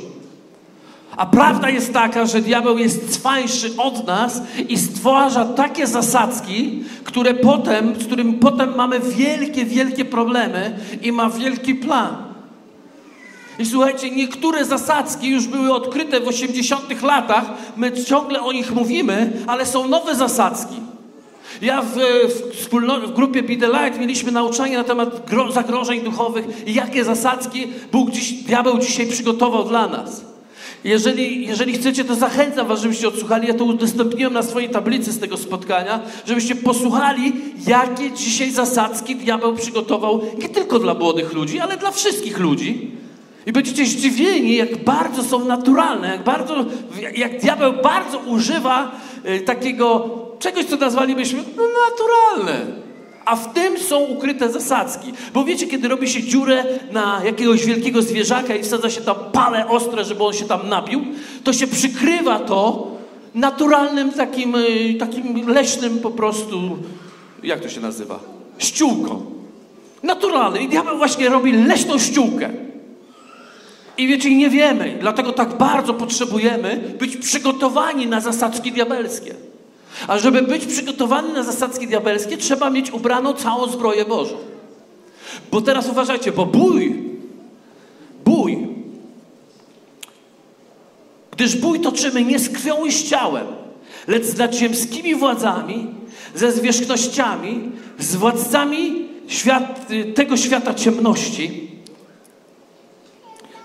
[1.18, 7.34] A prawda jest taka, że diabeł jest cwańszy od nas i stwarza takie zasadzki, które
[7.34, 12.16] potem, z którym potem mamy wielkie, wielkie problemy i ma wielki plan.
[13.60, 17.46] I słuchajcie, niektóre zasadzki już były odkryte w 80 latach,
[17.78, 20.76] my ciągle o nich mówimy, ale są nowe zasadzki.
[21.62, 21.96] Ja w,
[22.60, 22.70] w,
[23.08, 27.68] w grupie Be The Light mieliśmy nauczanie na temat gro, zagrożeń duchowych i jakie zasadzki
[27.92, 30.35] Bóg dziś, diabeł dzisiaj przygotował dla nas.
[30.86, 33.48] Jeżeli, jeżeli chcecie, to zachęcam Was, żebyście odsłuchali.
[33.48, 37.34] Ja to udostępniłem na swojej tablicy z tego spotkania, żebyście posłuchali,
[37.68, 42.92] jakie dzisiaj zasadzki diabeł przygotował nie tylko dla młodych ludzi, ale dla wszystkich ludzi.
[43.46, 46.66] I będziecie zdziwieni, jak bardzo są naturalne, jak bardzo,
[47.16, 48.92] jak diabeł bardzo używa
[49.26, 51.44] y, takiego czegoś, co nazwalibyśmy
[51.90, 52.85] naturalne.
[53.26, 55.14] A w tym są ukryte zasadzki.
[55.34, 59.68] Bo wiecie, kiedy robi się dziurę na jakiegoś wielkiego zwierzaka i wsadza się tam pale
[59.68, 61.06] ostre, żeby on się tam nabił,
[61.44, 62.88] to się przykrywa to
[63.36, 66.78] naturalnym takim, y, takim leśnym po prostu,
[67.44, 68.20] jak to się nazywa?
[68.58, 69.26] Ściółką.
[70.04, 70.64] Naturalny.
[70.64, 72.50] I diabeł właśnie robi leśną ściółkę.
[73.98, 74.98] I wiecie, nie wiemy.
[75.02, 79.36] Dlatego tak bardzo potrzebujemy być przygotowani na zasadzki diabelskie.
[80.08, 84.38] A żeby być przygotowany na zasadzki diabelskie, trzeba mieć ubraną całą zbroję Bożą.
[85.52, 87.04] Bo teraz uważajcie, bo bój,
[88.26, 88.68] bój,
[91.32, 93.48] gdyż bój toczymy nie z krwią i z ciałem,
[94.08, 95.88] lecz z nadziemskimi władzami,
[96.36, 101.72] ze zwierzchnościami, z władcami świat, tego świata ciemności,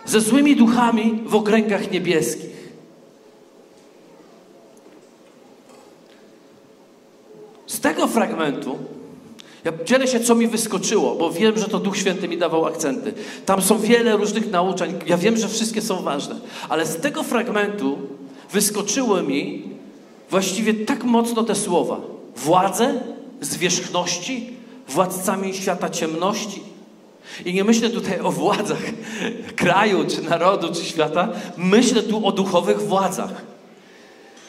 [0.05, 2.60] ze złymi duchami w okręgach niebieskich.
[7.81, 8.79] Z tego fragmentu
[9.65, 13.13] Ja dzielę się, co mi wyskoczyło, bo wiem, że to Duch Święty mi dawał akcenty.
[13.47, 14.95] Tam są wiele różnych nauczeń.
[15.07, 16.35] Ja wiem, że wszystkie są ważne.
[16.69, 17.99] Ale z tego fragmentu
[18.53, 19.63] wyskoczyły mi
[20.31, 22.01] właściwie tak mocno te słowa.
[22.37, 23.01] Władze,
[23.41, 24.51] zwierzchności,
[24.89, 26.63] władcami świata ciemności.
[27.45, 28.83] I nie myślę tutaj o władzach
[29.57, 31.29] kraju, czy narodu, czy świata.
[31.57, 33.43] Myślę tu o duchowych władzach.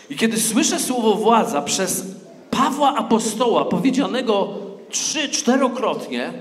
[0.09, 2.20] I kiedy słyszę słowo władza przez
[2.61, 4.49] Pawła Apostoła powiedzianego
[4.89, 6.33] trzy, czterokrotnie,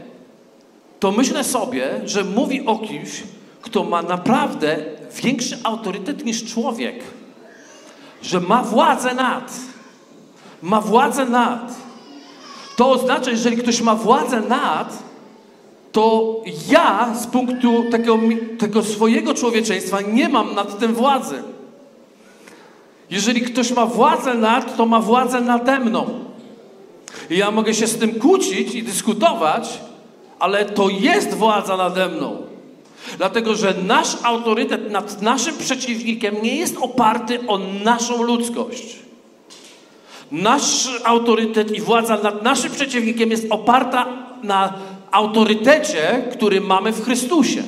[1.01, 3.23] to myślę sobie, że mówi o kimś,
[3.63, 4.77] kto ma naprawdę
[5.23, 7.05] większy autorytet niż człowiek.
[8.23, 9.53] Że ma władzę nad.
[10.63, 11.75] Ma władzę nad.
[12.77, 15.03] To oznacza, że jeżeli ktoś ma władzę nad,
[15.93, 16.35] to
[16.71, 18.19] ja z punktu tego,
[18.59, 21.43] tego swojego człowieczeństwa nie mam nad tym władzy.
[23.11, 26.07] Jeżeli ktoś ma władzę nad, to ma władzę nade mną.
[27.31, 29.69] I ja mogę się z tym kłócić i dyskutować,
[30.39, 32.37] ale to jest władza nade mną.
[33.19, 38.97] Dlatego, że nasz autorytet nad naszym przeciwnikiem nie jest oparty o naszą ludzkość.
[40.33, 44.07] Nasz autorytet i władza nad naszym przeciwnikiem jest oparta
[44.43, 44.73] na
[45.11, 47.63] autorytecie, który mamy w Chrystusie.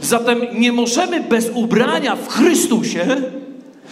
[0.00, 3.22] Zatem nie możemy bez ubrania w Chrystusie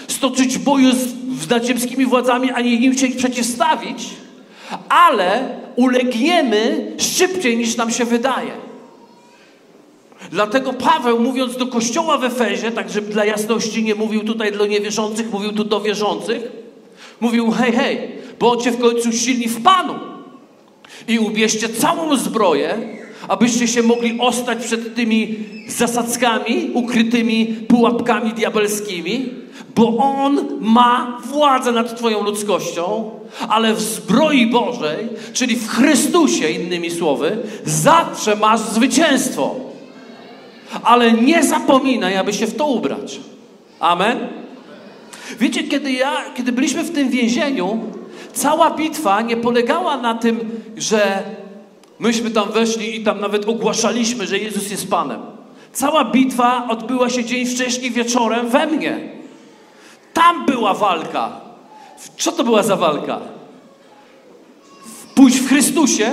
[0.08, 4.08] stoczyć boju z, nadziemskimi władzami, ani im się ich przeciwstawić,
[4.88, 8.52] ale ulegniemy szybciej niż nam się wydaje.
[10.30, 14.66] Dlatego Paweł, mówiąc do kościoła w Efezie, tak żeby dla jasności nie mówił tutaj do
[14.66, 16.42] niewierzących, mówił tu do wierzących,
[17.20, 19.94] mówił: hej, hej, bądźcie w końcu silni w Panu
[21.08, 22.78] i ubierzcie całą zbroję,
[23.28, 25.34] abyście się mogli ostać przed tymi
[25.68, 29.41] zasadzkami, ukrytymi pułapkami diabelskimi,
[29.74, 33.10] bo On ma władzę nad Twoją ludzkością,
[33.48, 39.54] ale w zbroi Bożej, czyli w Chrystusie, innymi słowy, zawsze masz zwycięstwo.
[40.82, 43.20] Ale nie zapominaj, aby się w to ubrać.
[43.80, 44.18] Amen.
[45.38, 47.80] Wiecie, kiedy ja, kiedy byliśmy w tym więzieniu,
[48.32, 51.22] cała bitwa nie polegała na tym, że
[51.98, 55.20] myśmy tam weszli i tam nawet ogłaszaliśmy, że Jezus jest Panem.
[55.72, 59.21] Cała bitwa odbyła się dzień wcześniej wieczorem we mnie.
[60.12, 61.40] Tam była walka.
[62.18, 63.20] Co to była za walka?
[65.14, 66.12] Pójść w Chrystusie?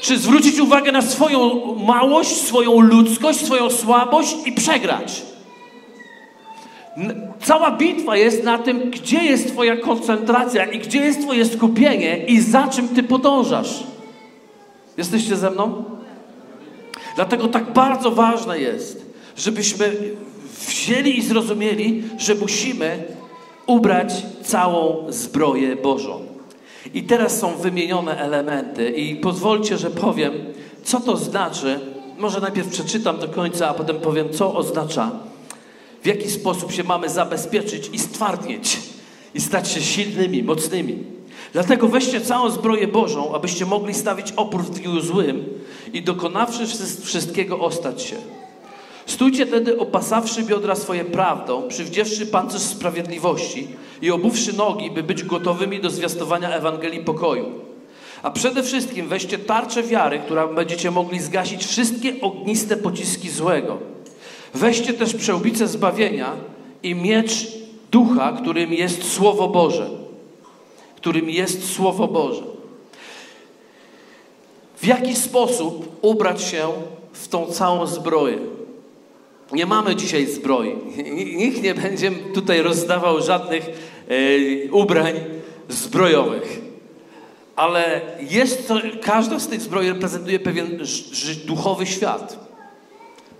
[0.00, 5.22] Czy zwrócić uwagę na swoją małość, swoją ludzkość, swoją słabość i przegrać?
[7.42, 12.40] Cała bitwa jest na tym, gdzie jest Twoja koncentracja i gdzie jest Twoje skupienie i
[12.40, 13.84] za czym Ty podążasz.
[14.96, 15.84] Jesteście ze mną?
[17.16, 19.92] Dlatego tak bardzo ważne jest, żebyśmy
[20.68, 23.04] wzięli i zrozumieli, że musimy
[23.66, 26.20] ubrać całą zbroję Bożą.
[26.94, 30.32] I teraz są wymienione elementy, i pozwólcie, że powiem,
[30.84, 31.80] co to znaczy.
[32.18, 35.10] Może najpierw przeczytam do końca, a potem powiem, co oznacza
[36.02, 38.78] w jaki sposób się mamy zabezpieczyć i stwardnieć
[39.34, 40.98] i stać się silnymi, mocnymi.
[41.52, 45.44] Dlatego weźcie całą zbroję Bożą, abyście mogli stawić opór w dniu złym
[45.92, 46.66] i dokonawszy
[47.02, 48.16] wszystkiego ostać się.
[49.10, 53.68] Stójcie tedy opasawszy biodra swoje prawdą, przywdziewszy pancerz sprawiedliwości
[54.02, 57.46] i obuwszy nogi, by być gotowymi do zwiastowania Ewangelii pokoju.
[58.22, 63.78] A przede wszystkim weźcie tarczę wiary, która będziecie mogli zgasić wszystkie ogniste pociski złego
[64.54, 66.32] Weźcie też przełbicę zbawienia
[66.82, 67.46] i miecz
[67.92, 69.90] ducha, którym jest Słowo Boże.
[70.96, 72.42] Którym jest Słowo Boże.
[74.76, 76.68] W jaki sposób ubrać się
[77.12, 78.59] w tą całą zbroję?
[79.52, 80.76] Nie mamy dzisiaj zbroi.
[81.36, 85.14] Nikt nie będzie tutaj rozdawał żadnych e, ubrań
[85.68, 86.60] zbrojowych.
[87.56, 90.78] Ale jest to, każda z tych zbroi reprezentuje pewien
[91.46, 92.50] duchowy świat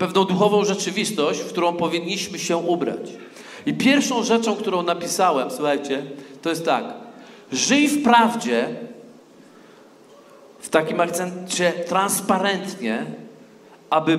[0.01, 3.09] pewną duchową rzeczywistość, w którą powinniśmy się ubrać.
[3.65, 6.03] I pierwszą rzeczą, którą napisałem, słuchajcie,
[6.41, 6.83] to jest tak.
[7.51, 8.75] Żyj w prawdzie,
[10.59, 13.05] w takim akcencie transparentnie,
[13.91, 14.17] aby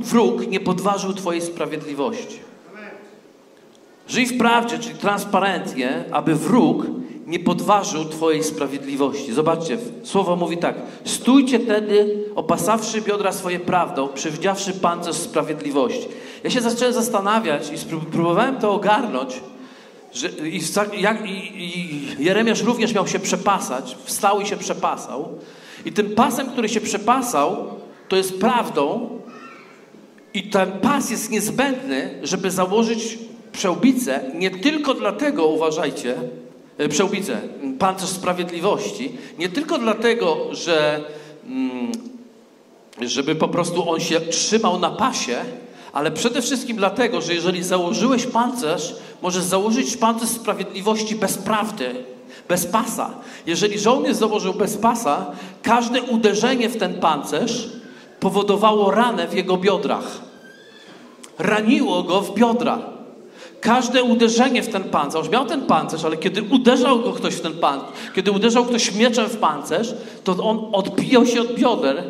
[0.00, 2.38] wróg nie podważył Twojej sprawiedliwości.
[4.08, 6.86] Żyj w prawdzie, czyli transparentnie, aby wróg
[7.26, 9.32] nie podważył Twojej sprawiedliwości.
[9.32, 10.74] Zobaczcie, słowo mówi tak.
[11.04, 16.08] Stójcie tedy, opasawszy biodra swoje prawdą, przywdziawszy pancerz sprawiedliwości.
[16.44, 19.40] Ja się zacząłem zastanawiać i próbowałem to ogarnąć,
[20.12, 20.60] że, i,
[21.02, 25.28] jak, i, i Jeremiasz również miał się przepasać, wstał i się przepasał.
[25.84, 27.56] I tym pasem, który się przepasał,
[28.08, 29.16] to jest prawdą,
[30.36, 33.18] i ten pas jest niezbędny, żeby założyć
[33.52, 36.14] przełbicę, nie tylko dlatego, uważajcie,
[36.78, 37.40] e, przyłbicę,
[37.78, 41.04] pancerz sprawiedliwości, nie tylko dlatego, że
[41.46, 41.92] mm,
[43.00, 45.36] żeby po prostu on się trzymał na pasie,
[45.92, 51.94] ale przede wszystkim dlatego, że jeżeli założyłeś pancerz, możesz założyć pancerz sprawiedliwości bez prawdy,
[52.48, 53.10] bez pasa.
[53.46, 55.26] Jeżeli żołnierz założył bez pasa,
[55.62, 57.68] każde uderzenie w ten pancerz
[58.20, 60.20] powodowało ranę w jego biodrach.
[61.38, 62.78] Raniło go w biodra.
[63.60, 67.52] Każde uderzenie w ten pancerz, miał ten pancerz, ale kiedy uderzał go ktoś w ten
[67.52, 72.04] pancerz, kiedy uderzał ktoś mieczem w pancerz, to on odbijał się od bioder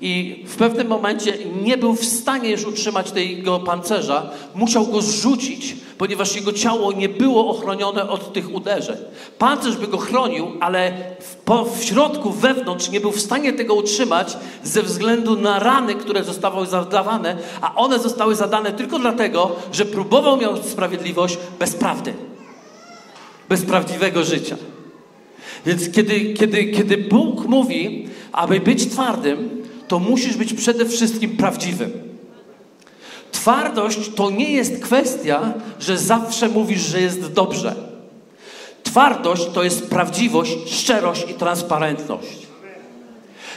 [0.00, 5.76] i w pewnym momencie nie był w stanie już utrzymać tego pancerza, musiał go zrzucić,
[5.98, 8.96] ponieważ jego ciało nie było ochronione od tych uderzeń.
[9.38, 13.74] Pancerz by go chronił, ale w, po, w środku, wewnątrz nie był w stanie tego
[13.74, 19.84] utrzymać ze względu na rany, które zostały zadawane, a one zostały zadane tylko dlatego, że
[19.84, 22.14] próbował mieć sprawiedliwość bez prawdy,
[23.48, 24.56] bez prawdziwego życia.
[25.66, 29.53] Więc kiedy, kiedy, kiedy Bóg mówi, aby być twardym,
[29.88, 31.92] to musisz być przede wszystkim prawdziwym.
[33.32, 37.74] Twardość to nie jest kwestia, że zawsze mówisz, że jest dobrze.
[38.82, 42.46] Twardość to jest prawdziwość, szczerość i transparentność.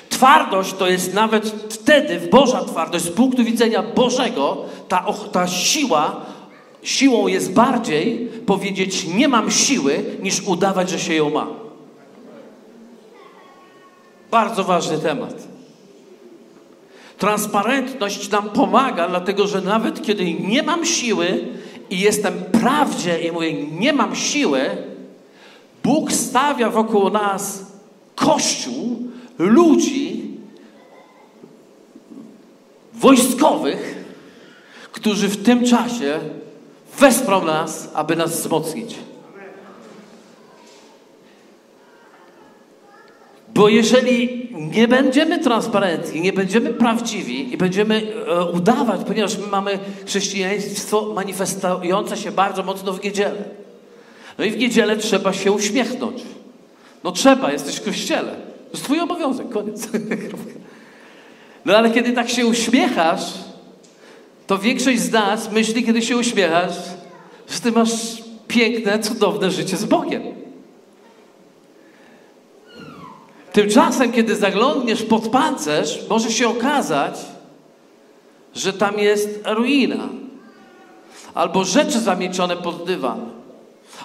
[0.09, 6.25] Twardość to jest nawet wtedy, Boża twardość, z punktu widzenia Bożego, ta, ta siła,
[6.83, 11.47] siłą jest bardziej powiedzieć nie mam siły, niż udawać, że się ją ma.
[14.31, 15.56] Bardzo ważny temat.
[17.17, 21.47] Transparentność nam pomaga, dlatego że nawet kiedy nie mam siły
[21.89, 24.59] i jestem prawdzie i mówię, nie mam siły,
[25.83, 27.65] Bóg stawia wokół nas
[28.15, 28.97] kościół,
[29.37, 30.31] ludzi
[32.93, 34.05] wojskowych,
[34.91, 36.19] którzy w tym czasie
[36.99, 38.95] wesprą nas, aby nas wzmocnić.
[43.57, 49.79] Bo jeżeli nie będziemy transparentni, nie będziemy prawdziwi i będziemy e, udawać, ponieważ my mamy
[50.05, 53.43] chrześcijaństwo manifestujące się bardzo mocno w niedzielę.
[54.37, 56.21] No i w niedzielę trzeba się uśmiechnąć.
[57.03, 58.31] No trzeba, jesteś w kościele.
[58.31, 59.87] To jest twój obowiązek, koniec.
[61.65, 63.23] No ale kiedy tak się uśmiechasz,
[64.47, 66.75] to większość z nas myśli, kiedy się uśmiechasz,
[67.49, 67.91] że ty masz
[68.47, 70.46] piękne, cudowne życie z Bogiem.
[73.57, 77.15] Tymczasem, kiedy zaglądniesz pod pancerz, może się okazać,
[78.55, 80.09] że tam jest ruina,
[81.33, 83.29] albo rzeczy zamiecione pod dywan,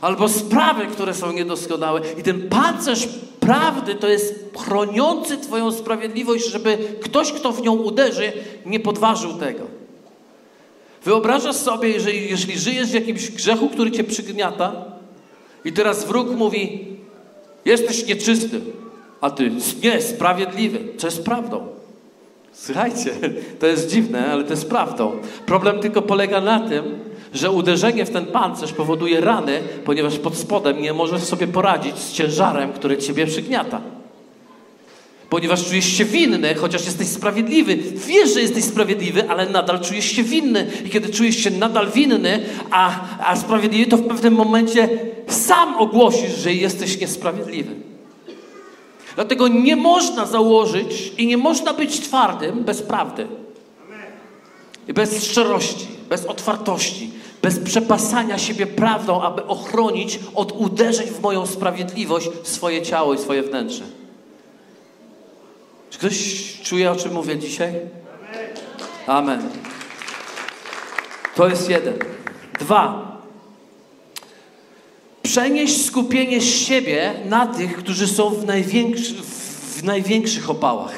[0.01, 2.01] albo sprawy, które są niedoskonałe.
[2.19, 3.09] I ten pancerz
[3.41, 8.33] prawdy to jest chroniący Twoją sprawiedliwość, żeby ktoś, kto w nią uderzy,
[8.67, 9.65] nie podważył tego.
[11.05, 14.85] Wyobrażasz sobie, jeżeli, jeżeli żyjesz w jakimś grzechu, który cię przygniata,
[15.65, 16.87] i teraz wróg mówi:
[17.65, 18.61] Jesteś nieczysty
[19.23, 19.51] a ty
[19.83, 21.67] nie, sprawiedliwy, co jest prawdą.
[22.53, 23.11] Słuchajcie,
[23.61, 25.13] to jest dziwne, ale to jest prawdą.
[25.47, 26.85] Problem tylko polega na tym,
[27.35, 32.13] że uderzenie w ten pancerz powoduje rany, ponieważ pod spodem nie możesz sobie poradzić z
[32.13, 33.81] ciężarem, który ciebie przygniata.
[35.31, 37.77] Ponieważ czujesz się winny, chociaż jesteś sprawiedliwy.
[38.07, 40.67] Wiesz, że jesteś sprawiedliwy, ale nadal czujesz się winny.
[40.85, 44.89] I kiedy czujesz się nadal winny, a, a sprawiedliwy, to w pewnym momencie
[45.29, 47.92] sam ogłosisz, że jesteś niesprawiedliwy.
[49.15, 53.27] Dlatego nie można założyć i nie można być twardym bez prawdy.
[54.89, 57.11] Bez szczerości, bez otwartości,
[57.43, 63.43] bez przepasania siebie prawdą, aby ochronić od uderzeń w moją sprawiedliwość swoje ciało i swoje
[63.43, 63.85] wnętrze.
[65.91, 67.75] Czy ktoś czuje, o czym mówię dzisiaj?
[69.07, 69.49] Amen.
[71.35, 71.95] To jest jeden.
[72.61, 73.13] Dwa.
[75.33, 79.15] Przenieść skupienie z siebie na tych, którzy są w, największy,
[79.77, 80.95] w największych opałach.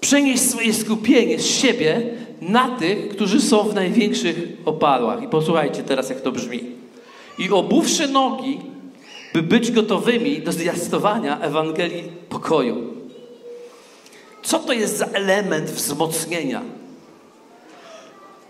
[0.00, 2.02] Przenieść swoje skupienie z siebie
[2.40, 5.22] na tych, którzy są w największych opałach.
[5.22, 6.60] I posłuchajcie teraz, jak to brzmi.
[7.38, 8.60] I obuwszy nogi,
[9.34, 12.94] by być gotowymi do zwiastowania Ewangelii pokoju.
[14.42, 16.62] Co to jest za element wzmocnienia?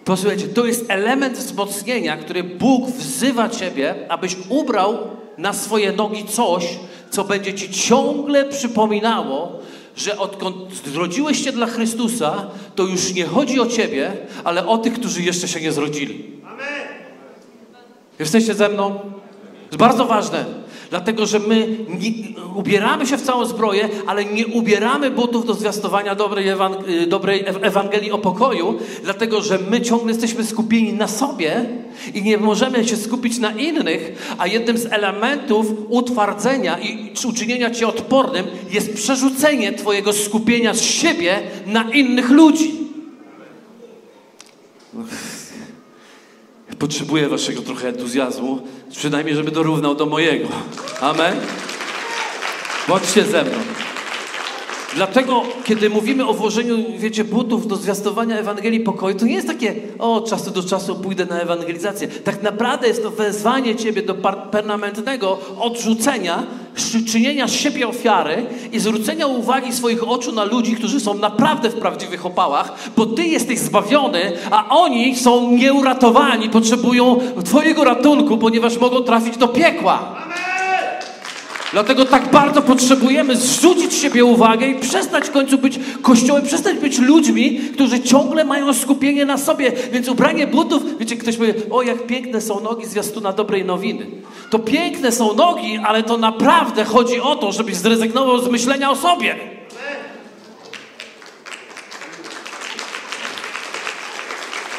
[0.05, 4.98] Posłuchajcie, to jest element wzmocnienia, który Bóg wzywa Ciebie, abyś ubrał
[5.38, 6.79] na swoje nogi coś,
[7.11, 9.59] co będzie Ci ciągle przypominało,
[9.96, 14.13] że odkąd zrodziłeś się dla Chrystusa, to już nie chodzi o Ciebie,
[14.44, 16.31] ale o tych, którzy jeszcze się nie zrodzili.
[16.46, 16.65] Amen.
[18.19, 18.90] Jesteście ze mną?
[18.90, 20.44] To jest bardzo ważne.
[20.91, 22.11] Dlatego, że my nie,
[22.55, 28.11] ubieramy się w całą zbroję, ale nie ubieramy butów do zwiastowania dobrej, ewang- dobrej Ewangelii
[28.13, 31.65] o pokoju, dlatego, że my ciągle jesteśmy skupieni na sobie
[32.15, 37.89] i nie możemy się skupić na innych, a jednym z elementów utwardzenia i uczynienia cię
[37.89, 42.73] odpornym jest przerzucenie twojego skupienia z siebie na innych ludzi.
[46.85, 50.49] Potrzebuję waszego trochę entuzjazmu, przynajmniej żeby dorównał do mojego.
[51.01, 51.41] Amen.
[52.89, 53.59] Bądźcie ze mną.
[54.95, 59.75] Dlatego, kiedy mówimy o włożeniu, wiecie, butów do zwiastowania Ewangelii pokoju, to nie jest takie,
[59.99, 62.09] o, czasu do czasu pójdę na ewangelizację.
[62.09, 64.15] Tak naprawdę jest to wezwanie ciebie do
[64.51, 66.47] permanentnego odrzucenia,
[67.13, 72.27] czynienia siebie ofiary i zwrócenia uwagi swoich oczu na ludzi, którzy są naprawdę w prawdziwych
[72.27, 79.37] opałach, bo ty jesteś zbawiony, a oni są nieuratowani, potrzebują twojego ratunku, ponieważ mogą trafić
[79.37, 80.17] do piekła.
[81.75, 86.98] Dlatego tak bardzo potrzebujemy zrzucić siebie uwagę i przestać w końcu być kościołem, przestać być
[86.98, 89.72] ludźmi, którzy ciągle mają skupienie na sobie.
[89.92, 94.06] Więc ubranie butów, wiecie, ktoś powie, o jak piękne są nogi zwiastuna dobrej nowiny.
[94.50, 98.96] To piękne są nogi, ale to naprawdę chodzi o to, żebyś zrezygnował z myślenia o
[98.96, 99.37] sobie.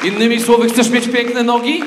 [0.04, 1.82] Innymi słowy, chcesz mieć piękne nogi?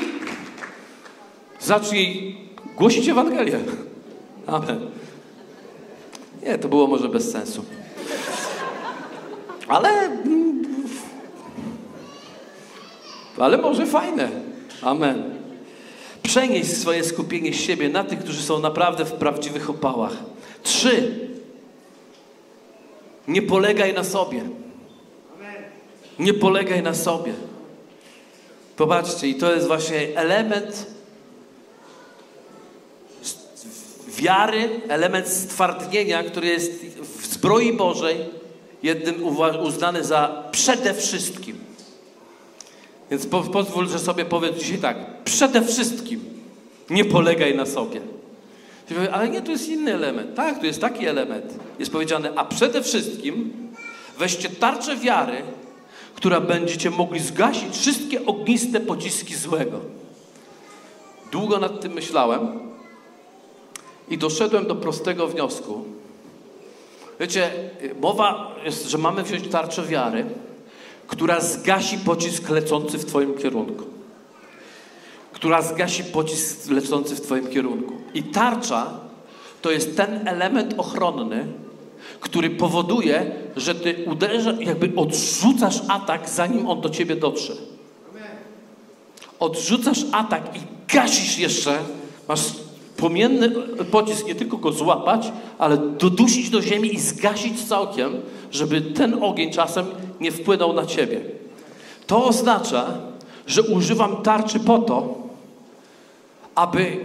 [1.60, 2.36] Zacznij
[2.76, 3.58] głosić Ewangelię.
[4.46, 4.99] Amen.
[6.42, 7.64] Nie, to było może bez sensu.
[9.68, 9.88] Ale.
[13.38, 14.28] Ale może fajne.
[14.82, 15.40] Amen.
[16.22, 20.12] Przenieś swoje skupienie z siebie na tych, którzy są naprawdę w prawdziwych opałach.
[20.62, 21.18] Trzy.
[23.28, 24.42] Nie polegaj na sobie.
[26.18, 27.32] Nie polegaj na sobie.
[28.76, 30.86] Popatrzcie, i to jest właśnie element
[34.20, 38.16] wiary, element stwardnienia, który jest w zbroi Bożej
[38.82, 39.24] jednym
[39.62, 41.56] uznany za przede wszystkim.
[43.10, 45.24] Więc po, pozwól, że sobie powiem dzisiaj tak.
[45.24, 46.20] Przede wszystkim
[46.90, 48.00] nie polegaj na sobie.
[49.12, 50.34] Ale nie, tu jest inny element.
[50.34, 51.54] Tak, tu jest taki element.
[51.78, 53.52] Jest powiedziane, a przede wszystkim
[54.18, 55.42] weźcie tarczę wiary,
[56.14, 59.80] która będziecie mogli zgasić wszystkie ogniste pociski złego.
[61.32, 62.69] Długo nad tym myślałem.
[64.10, 65.84] I doszedłem do prostego wniosku.
[67.20, 67.50] Wiecie,
[68.00, 70.24] mowa jest, że mamy wziąć tarczę wiary,
[71.06, 73.84] która zgasi pocisk lecący w Twoim kierunku.
[75.32, 77.94] Która zgasi pocisk lecący w Twoim kierunku.
[78.14, 79.00] I tarcza
[79.62, 81.46] to jest ten element ochronny,
[82.20, 87.52] który powoduje, że Ty uderzasz, jakby odrzucasz atak, zanim on do Ciebie dotrze.
[89.40, 90.60] Odrzucasz atak i
[90.94, 91.78] gasisz jeszcze,
[92.28, 92.40] masz
[93.00, 93.50] płomienny
[93.90, 98.12] pocisk nie tylko go złapać, ale dodusić do ziemi i zgasić całkiem,
[98.50, 99.86] żeby ten ogień czasem
[100.20, 101.20] nie wpłynął na ciebie.
[102.06, 102.98] To oznacza,
[103.46, 105.14] że używam tarczy po to,
[106.54, 106.96] aby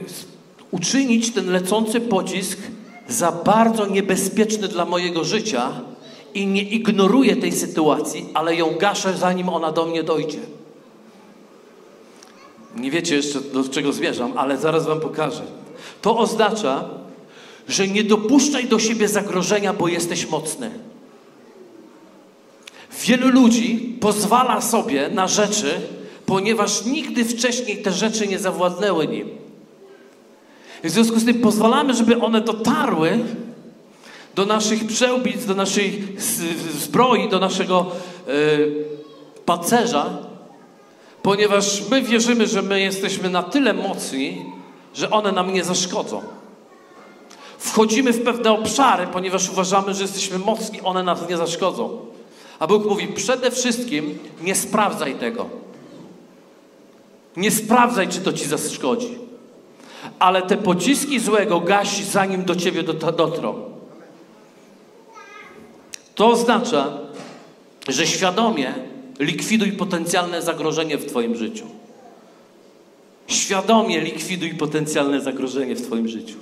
[0.71, 2.59] uczynić ten lecący pocisk
[3.07, 5.71] za bardzo niebezpieczny dla mojego życia
[6.33, 10.39] i nie ignoruję tej sytuacji, ale ją gaszę, zanim ona do mnie dojdzie.
[12.75, 15.64] Nie wiecie jeszcze, do czego zmierzam, ale zaraz wam pokażę.
[16.05, 16.83] To oznacza,
[17.67, 20.71] że nie dopuszczaj do siebie zagrożenia, bo jesteś mocny.
[23.05, 25.81] Wielu ludzi pozwala sobie na rzeczy,
[26.25, 29.29] ponieważ nigdy wcześniej te rzeczy nie zawładnęły nim.
[30.83, 33.19] W związku z tym pozwalamy, żeby one dotarły
[34.35, 36.03] do naszych przełbic, do naszej
[36.79, 37.91] zbroi, do naszego
[38.27, 38.33] yy,
[39.45, 40.17] pancerza,
[41.21, 44.54] ponieważ my wierzymy, że my jesteśmy na tyle mocni,
[44.95, 46.21] że one nam nie zaszkodzą.
[47.57, 52.05] Wchodzimy w pewne obszary, ponieważ uważamy, że jesteśmy mocni, one nam nie zaszkodzą.
[52.59, 55.45] A Bóg mówi: przede wszystkim nie sprawdzaj tego.
[57.37, 59.17] Nie sprawdzaj, czy to ci zaszkodzi.
[60.19, 63.63] Ale te pociski złego gasi, zanim do ciebie dotrą.
[66.15, 66.97] To oznacza,
[67.87, 68.73] że świadomie
[69.19, 71.65] likwiduj potencjalne zagrożenie w Twoim życiu.
[73.28, 76.36] Świadomie likwiduj potencjalne zagrożenie w Twoim życiu.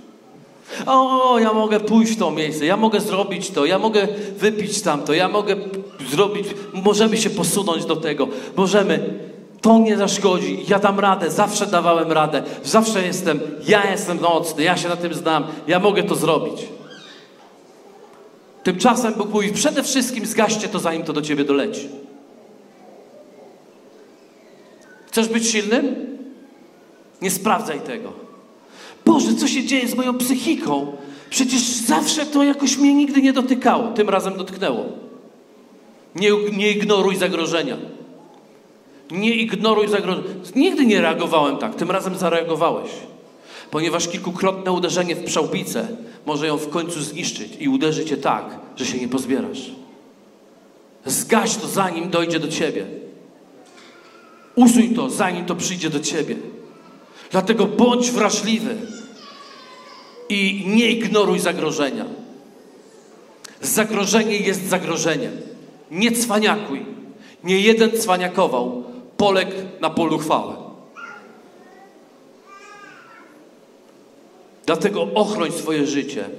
[0.85, 4.07] O, ja mogę pójść w to miejsce, ja mogę zrobić to, ja mogę
[4.37, 5.55] wypić tamto, ja mogę
[6.09, 9.19] zrobić, możemy się posunąć do tego, możemy.
[9.61, 14.77] To nie zaszkodzi, ja dam radę, zawsze dawałem radę, zawsze jestem, ja jestem nocny, ja
[14.77, 16.67] się na tym znam, ja mogę to zrobić.
[18.63, 21.89] Tymczasem Bóg mówi, przede wszystkim zgaście to, zanim to do ciebie doleci.
[25.07, 26.12] Chcesz być silnym?
[27.23, 28.13] Nie sprawdzaj tego.
[29.05, 30.97] Boże, co się dzieje z moją psychiką?
[31.29, 33.87] Przecież zawsze to jakoś mnie nigdy nie dotykało.
[33.91, 34.85] Tym razem dotknęło.
[36.15, 37.77] Nie, nie ignoruj zagrożenia.
[39.11, 40.27] Nie ignoruj zagrożenia.
[40.55, 41.75] Nigdy nie reagowałem tak.
[41.75, 42.89] Tym razem zareagowałeś.
[43.71, 45.87] Ponieważ kilkukrotne uderzenie w przałbicę
[46.25, 48.45] może ją w końcu zniszczyć i uderzy cię tak,
[48.75, 49.71] że się nie pozbierasz.
[51.05, 52.85] Zgaś to, zanim dojdzie do ciebie.
[54.55, 56.35] Usuń to, zanim to przyjdzie do ciebie.
[57.33, 58.75] Dlatego bądź wrażliwy
[60.29, 62.05] i nie ignoruj zagrożenia.
[63.61, 65.31] Zagrożenie jest zagrożeniem.
[65.91, 66.85] Nie cwaniakuj.
[67.43, 68.83] Nie jeden cwaniakował,
[69.17, 70.53] poległ na polu chwały.
[74.65, 76.29] Dlatego ochroń swoje życie.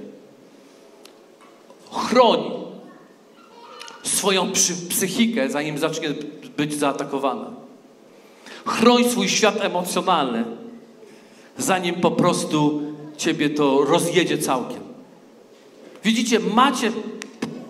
[1.91, 2.41] Chroń
[4.03, 4.53] swoją
[4.89, 6.09] psychikę, zanim zacznie
[6.57, 7.51] być zaatakowana.
[8.67, 10.64] Chroń swój świat emocjonalny,
[11.59, 12.83] zanim po prostu
[13.17, 14.81] ciebie to rozjedzie całkiem.
[16.05, 16.93] Widzicie, macie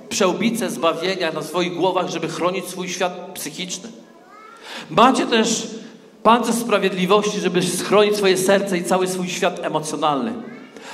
[0.09, 3.89] przełbicę zbawienia na swoich głowach, żeby chronić swój świat psychiczny.
[4.91, 5.66] Macie też
[6.22, 10.32] pancerz sprawiedliwości, żeby schronić swoje serce i cały swój świat emocjonalny.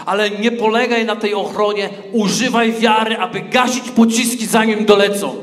[0.06, 5.36] Ale nie polegaj na tej ochronie, używaj wiary, aby gasić pociski, zanim dolecą.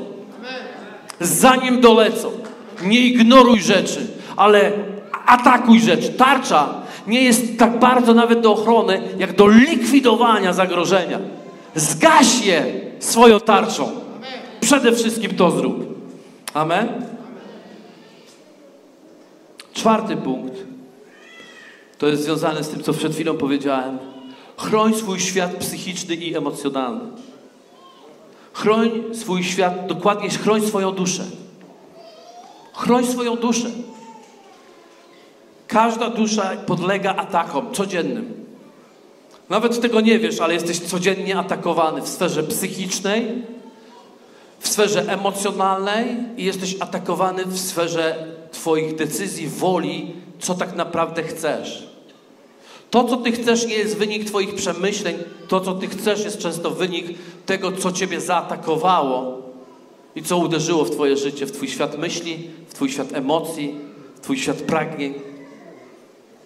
[1.20, 2.30] Zanim dolecą.
[2.82, 4.72] Nie ignoruj rzeczy, ale
[5.26, 6.08] atakuj rzeczy.
[6.08, 6.74] Tarcza
[7.08, 11.18] nie jest tak bardzo nawet do ochrony, jak do likwidowania zagrożenia.
[11.74, 13.90] Zgaś je swoją tarczą.
[14.60, 15.98] Przede wszystkim to zrób.
[16.54, 16.88] Amen?
[19.72, 20.54] Czwarty punkt.
[21.98, 23.98] To jest związane z tym, co przed chwilą powiedziałem.
[24.56, 27.04] Chroń swój świat psychiczny i emocjonalny.
[28.52, 31.24] Chroń swój świat, dokładnie chroń swoją duszę.
[32.72, 33.70] Chroń swoją duszę.
[35.68, 38.46] Każda dusza podlega atakom codziennym.
[39.48, 43.42] Nawet tego nie wiesz, ale jesteś codziennie atakowany w sferze psychicznej,
[44.58, 51.88] w sferze emocjonalnej i jesteś atakowany w sferze Twoich decyzji, woli, co tak naprawdę chcesz.
[52.90, 55.16] To, co Ty chcesz, nie jest wynik Twoich przemyśleń.
[55.48, 59.42] To, co Ty chcesz, jest często wynik tego, co Ciebie zaatakowało
[60.16, 63.74] i co uderzyło w Twoje życie, w Twój świat myśli, w Twój świat emocji,
[64.16, 65.27] w Twój świat pragnień.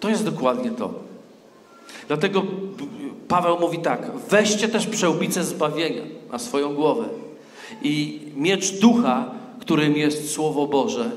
[0.03, 0.93] To jest dokładnie to.
[2.07, 2.43] Dlatego
[3.27, 6.01] Paweł mówi tak: weźcie też przełbicę zbawienia
[6.31, 7.05] na swoją głowę
[7.81, 11.11] i miecz ducha, którym jest Słowo Boże,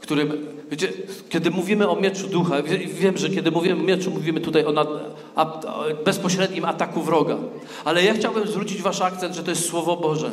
[0.00, 0.92] którym, wiecie,
[1.28, 4.88] kiedy mówimy o mieczu ducha, wiem, że kiedy mówimy o mieczu, mówimy tutaj o nad,
[5.34, 5.60] a,
[6.04, 7.36] bezpośrednim ataku wroga,
[7.84, 10.30] ale ja chciałbym zwrócić wasz akcent, że to jest Słowo Boże.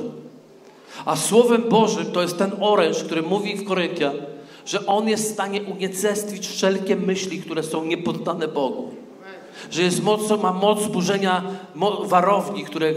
[1.06, 4.12] A Słowem Bożym to jest ten oręż, który mówi w Koryntia,
[4.66, 9.04] że on jest w stanie unicestwić wszelkie myśli, które są niepoddane Bogu
[9.72, 11.44] że jest moc, ma moc burzenia
[12.04, 12.94] warowni, które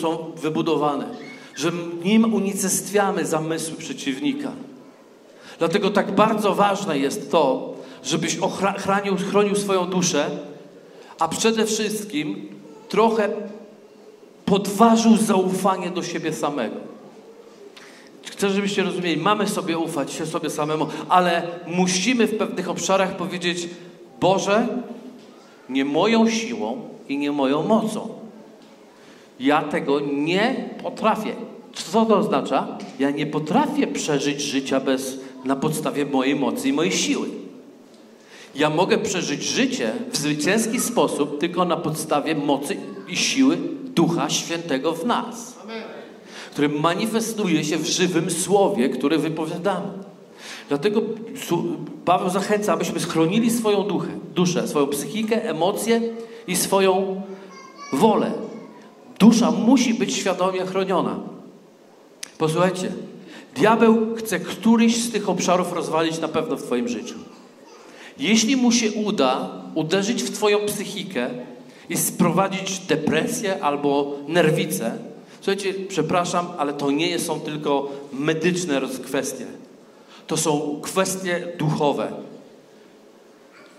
[0.00, 1.06] są wybudowane,
[1.56, 1.72] że
[2.04, 4.52] nim unicestwiamy zamysły przeciwnika.
[5.58, 7.74] Dlatego tak bardzo ważne jest to,
[8.04, 10.30] żebyś ochranił, chronił swoją duszę,
[11.18, 12.48] a przede wszystkim
[12.88, 13.28] trochę
[14.44, 16.93] podważył zaufanie do siebie samego.
[18.36, 23.68] Chcę, żebyście rozumieli, mamy sobie ufać się sobie samemu, ale musimy w pewnych obszarach powiedzieć:
[24.20, 24.68] Boże,
[25.68, 28.08] nie moją siłą i nie moją mocą.
[29.40, 31.34] Ja tego nie potrafię.
[31.72, 32.78] Co to oznacza?
[32.98, 37.28] Ja nie potrafię przeżyć życia bez, na podstawie mojej mocy i mojej siły.
[38.54, 42.76] Ja mogę przeżyć życie w zwycięski sposób tylko na podstawie mocy
[43.08, 45.58] i siły Ducha Świętego w nas,
[46.54, 49.88] który manifestuje się w żywym słowie, które wypowiadamy.
[50.68, 51.02] Dlatego
[52.04, 56.00] Paweł zachęca, abyśmy schronili swoją duchę, duszę, swoją psychikę, emocje
[56.46, 57.22] i swoją
[57.92, 58.32] wolę.
[59.18, 61.18] Dusza musi być świadomie chroniona.
[62.38, 62.92] Posłuchajcie,
[63.56, 67.14] diabeł chce któryś z tych obszarów rozwalić na pewno w Twoim życiu.
[68.18, 71.30] Jeśli mu się uda uderzyć w Twoją psychikę
[71.88, 75.13] i sprowadzić depresję albo nerwicę,
[75.44, 79.46] słuchajcie, przepraszam, ale to nie są tylko medyczne kwestie.
[80.26, 82.12] To są kwestie duchowe.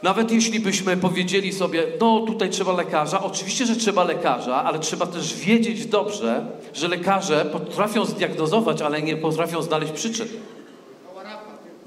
[0.03, 5.05] Nawet jeśli byśmy powiedzieli sobie, no tutaj trzeba lekarza, oczywiście, że trzeba lekarza, ale trzeba
[5.05, 10.27] też wiedzieć dobrze, że lekarze potrafią zdiagnozować, ale nie potrafią znaleźć przyczyn.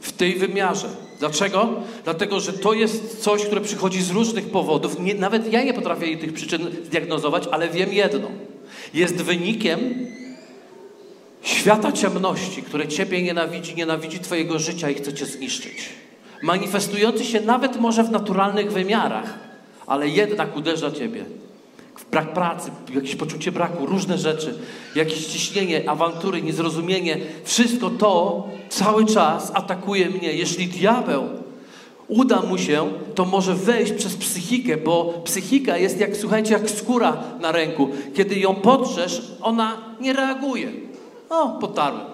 [0.00, 0.88] W tej wymiarze.
[1.18, 1.68] Dlaczego?
[2.04, 5.00] Dlatego, że to jest coś, które przychodzi z różnych powodów.
[5.00, 8.28] Nie, nawet ja nie potrafię tych przyczyn zdiagnozować, ale wiem jedno.
[8.94, 10.06] Jest wynikiem
[11.42, 15.88] świata ciemności, które Ciebie nienawidzi, nienawidzi Twojego życia i chce Cię zniszczyć.
[16.42, 19.38] Manifestujący się nawet może w naturalnych wymiarach,
[19.86, 21.24] ale jednak uderza ciebie.
[22.10, 24.58] Brak pracy, jakieś poczucie braku, różne rzeczy,
[24.94, 27.16] jakieś ciśnienie, awantury, niezrozumienie.
[27.44, 30.32] Wszystko to cały czas atakuje mnie.
[30.32, 31.28] Jeśli diabeł
[32.08, 37.22] uda mu się, to może wejść przez psychikę, bo psychika jest jak, słuchajcie, jak skóra
[37.40, 37.88] na ręku.
[38.14, 40.72] Kiedy ją potrzesz, ona nie reaguje.
[41.30, 42.06] O, potarłem.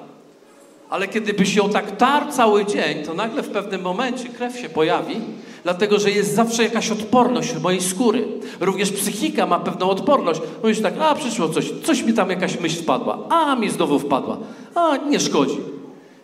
[0.91, 4.69] Ale kiedy byś ją tak tarł cały dzień, to nagle w pewnym momencie krew się
[4.69, 5.17] pojawi,
[5.63, 8.25] dlatego że jest zawsze jakaś odporność mojej skóry.
[8.61, 10.41] Również psychika ma pewną odporność.
[10.63, 14.39] Mówisz tak, a przyszło coś, coś mi tam jakaś myśl wpadła, a mi znowu wpadła,
[14.75, 15.59] a nie szkodzi.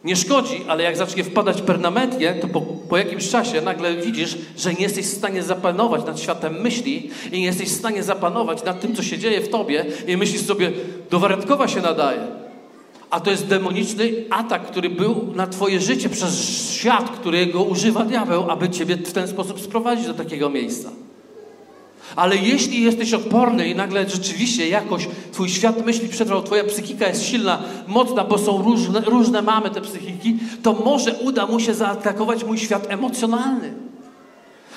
[0.04, 4.74] Nie szkodzi, ale jak zacznie wpadać permanentnie, to po, po, jakimś czasie nagle widzisz, że
[4.74, 8.80] nie jesteś w stanie zapanować nad światem myśli i nie jesteś w stanie zapanować nad
[8.80, 10.72] tym, co się dzieje w tobie i myślisz sobie,
[11.10, 12.20] do wariatkowa się nadaje.
[13.10, 18.50] A to jest demoniczny atak, który był na twoje życie przez świat, którego używa diabeł,
[18.50, 20.90] aby ciebie w ten sposób sprowadzić do takiego miejsca.
[22.16, 27.24] Ale jeśli jesteś odporny i nagle rzeczywiście jakoś twój świat myśli przetrwał, twoja psychika jest
[27.24, 32.44] silna, mocna, bo są różne, różne mamy te psychiki, to może uda mu się zaatakować
[32.44, 33.89] mój świat emocjonalny.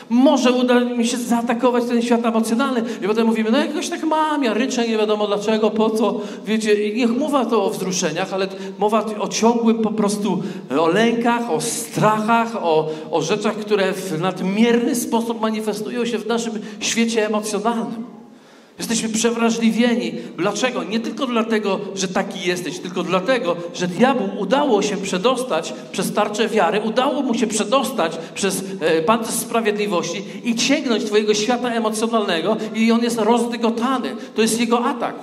[0.10, 2.84] Może uda mi się zaatakować ten świat emocjonalny.
[3.04, 6.22] I potem mówimy, no jakoś tak mam, ja ryczę, nie wiadomo dlaczego, po co.
[6.46, 8.48] Wiecie, niech mowa to o wzruszeniach, ale
[8.80, 10.44] mowa o ciągłym po prostu,
[10.80, 16.54] o lękach, o strachach, o, o rzeczach, które w nadmierny sposób manifestują się w naszym
[16.80, 18.13] świecie emocjonalnym.
[18.84, 20.12] Jesteśmy przewrażliwieni.
[20.38, 20.84] Dlaczego?
[20.84, 26.48] Nie tylko dlatego, że taki jesteś, tylko dlatego, że diabłu udało się przedostać przez tarczę
[26.48, 32.92] wiary, udało mu się przedostać przez e, pancerz sprawiedliwości i sięgnąć Twojego świata emocjonalnego i
[32.92, 34.16] on jest rozdygotany.
[34.36, 35.16] To jest jego atak.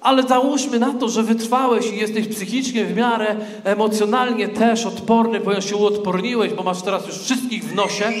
[0.00, 5.70] Ale załóżmy na to, że wytrwałeś i jesteś psychicznie w miarę, emocjonalnie też odporny, ponieważ
[5.70, 8.12] się uodporniłeś, bo masz teraz już wszystkich w nosie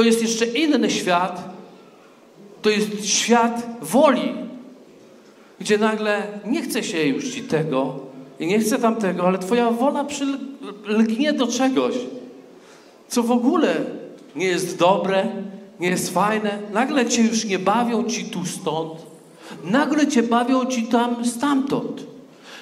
[0.00, 1.54] to jest jeszcze inny świat.
[2.62, 4.32] To jest świat woli,
[5.58, 8.00] gdzie nagle nie chce się już ci tego
[8.38, 11.94] i nie chce tamtego, ale twoja wola przylgnie do czegoś,
[13.08, 13.76] co w ogóle
[14.36, 15.26] nie jest dobre,
[15.80, 16.58] nie jest fajne.
[16.72, 18.92] Nagle cię już nie bawią ci tu stąd.
[19.64, 22.02] Nagle cię bawią ci tam stamtąd.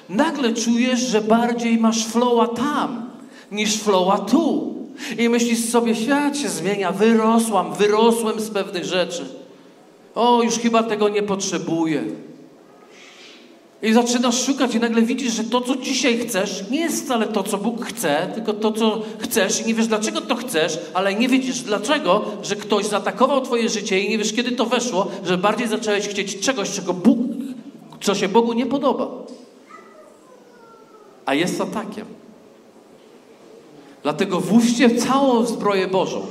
[0.08, 3.10] Nagle czujesz, że bardziej masz flowa tam
[3.52, 4.77] niż flowa tu.
[5.18, 9.26] I myślisz sobie, świat się zmienia, wyrosłam, wyrosłem z pewnych rzeczy.
[10.14, 12.04] O, już chyba tego nie potrzebuję.
[13.82, 17.42] I zaczynasz szukać i nagle widzisz, że to, co dzisiaj chcesz, nie jest wcale to,
[17.42, 21.28] co Bóg chce, tylko to, co chcesz i nie wiesz, dlaczego to chcesz, ale nie
[21.28, 25.68] widzisz dlaczego, że ktoś zaatakował twoje życie i nie wiesz, kiedy to weszło, że bardziej
[25.68, 27.18] zacząłeś chcieć czegoś, czego Bóg,
[28.00, 29.08] co się Bogu nie podoba.
[31.26, 32.06] A jest atakiem.
[34.08, 36.26] Dlatego włóżcie całą zbroję Bożą,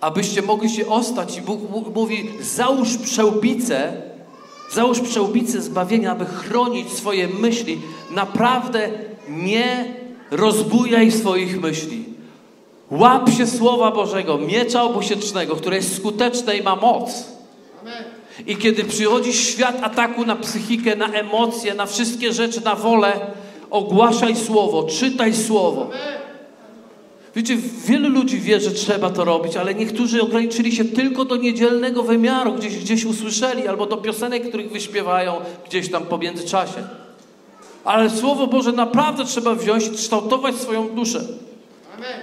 [0.00, 1.38] abyście mogli się ostać.
[1.38, 1.60] I Bóg
[1.94, 4.02] mówi, załóż przełbicę,
[4.72, 7.80] załóż przełbicę zbawienia, aby chronić swoje myśli.
[8.10, 8.90] Naprawdę
[9.28, 9.94] nie
[10.30, 12.04] rozbujaj swoich myśli.
[12.90, 17.24] Łap się Słowa Bożego, miecza obusiecznego, które jest skuteczne i ma moc.
[18.46, 23.20] I kiedy przychodzi świat ataku na psychikę, na emocje, na wszystkie rzeczy, na wolę,
[23.74, 25.90] ogłaszaj słowo, czytaj słowo.
[27.36, 27.56] Wiecie,
[27.86, 32.52] wielu ludzi wie, że trzeba to robić, ale niektórzy ograniczyli się tylko do niedzielnego wymiaru,
[32.52, 35.34] gdzieś, gdzieś usłyszeli, albo do piosenek, których wyśpiewają
[35.68, 36.82] gdzieś tam po międzyczasie.
[37.84, 41.20] Ale Słowo Boże naprawdę trzeba wziąć i kształtować swoją duszę.
[41.96, 42.20] Amen.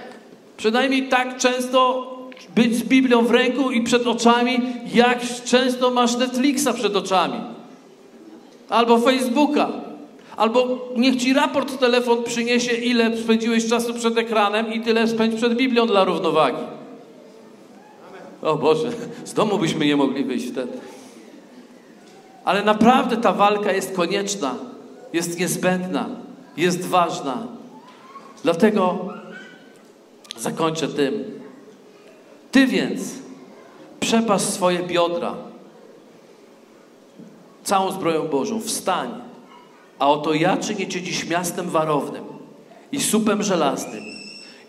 [0.56, 2.06] Przynajmniej tak często
[2.54, 4.60] być z Biblią w ręku i przed oczami,
[4.94, 7.40] jak często masz Netflixa przed oczami.
[8.68, 9.91] Albo Facebooka.
[10.36, 15.56] Albo niech ci raport telefon przyniesie, ile spędziłeś czasu przed ekranem i tyle spędź przed
[15.56, 16.62] Biblią dla równowagi.
[18.42, 18.90] O Boże,
[19.24, 20.72] z domu byśmy nie mogli wyjść wtedy.
[22.44, 24.54] Ale naprawdę ta walka jest konieczna,
[25.12, 26.08] jest niezbędna,
[26.56, 27.46] jest ważna.
[28.42, 29.08] Dlatego
[30.38, 31.24] zakończę tym.
[32.52, 33.00] Ty więc
[34.00, 35.34] przepasz swoje biodra
[37.64, 38.60] całą zbroją Bożą.
[38.60, 39.31] Wstań
[40.02, 42.24] a oto ja czynię cię dziś miastem warownym
[42.92, 44.04] i supem żelaznym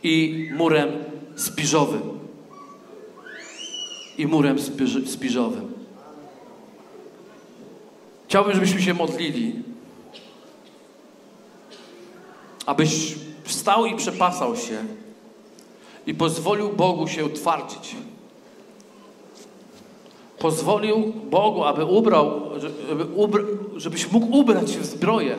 [0.04, 0.90] i murem
[1.36, 2.02] spiżowym.
[4.18, 4.58] I murem
[5.06, 5.74] spiżowym.
[8.28, 9.54] Chciałbym, żebyśmy się modlili,
[12.66, 14.86] abyś wstał i przepasał się
[16.08, 17.96] i pozwolił Bogu się utwardzić
[20.44, 22.42] pozwolił Bogu, aby ubrał,
[22.90, 23.46] żeby ubr
[23.78, 25.36] żebyś mógł ubrać się w zbroję.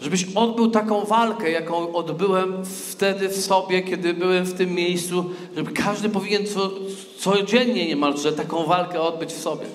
[0.00, 5.24] Żebyś odbył taką walkę, jaką odbyłem wtedy w sobie, kiedy byłem w tym miejscu,
[5.56, 6.70] żeby każdy powinien co,
[7.18, 9.66] codziennie niemalże taką walkę odbyć w sobie.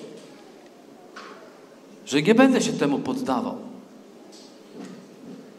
[2.06, 3.56] Że nie będę się temu poddawał.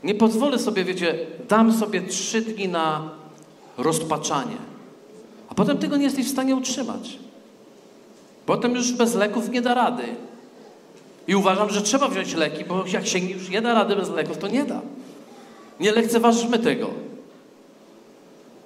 [0.03, 1.19] Nie pozwolę sobie, wiecie,
[1.49, 3.09] dam sobie trzy dni na
[3.78, 4.57] rozpaczanie.
[5.49, 7.30] A potem tego nie jesteś w stanie utrzymać.
[8.45, 10.03] Potem już bez leków nie da rady.
[11.27, 14.37] I uważam, że trzeba wziąć leki, bo jak się już nie da rady bez leków,
[14.37, 14.81] to nie da.
[15.79, 16.89] Nie lekceważmy tego.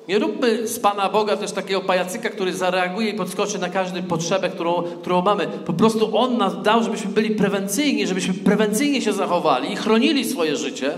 [0.08, 4.50] Nie róbmy z Pana Boga też takiego pajacyka, który zareaguje i podskoczy na każdą potrzebę,
[4.50, 5.48] którą, którą mamy.
[5.48, 10.56] Po prostu On nas dał, żebyśmy byli prewencyjni, żebyśmy prewencyjnie się zachowali i chronili swoje
[10.56, 10.92] życie,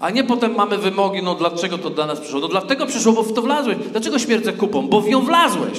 [0.00, 2.40] a nie potem mamy wymogi, no dlaczego to dla nas przyszło?
[2.40, 3.76] No dlatego przyszło, bo w to wlazłeś.
[3.92, 4.88] Dlaczego śmierdzę kupą?
[4.88, 5.78] Bo w nią wlazłeś.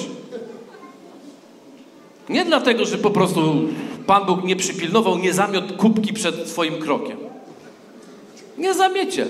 [2.30, 3.41] Nie dlatego, że po prostu
[4.07, 7.17] Pan Bóg nie przypilnował, nie zamiot kubki przed Twoim krokiem.
[8.57, 9.28] Nie zamiecie.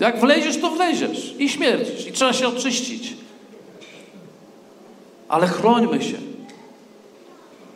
[0.00, 3.14] Jak wleziesz, to wleziesz i śmierdzisz i trzeba się oczyścić.
[5.28, 6.16] Ale chrońmy się.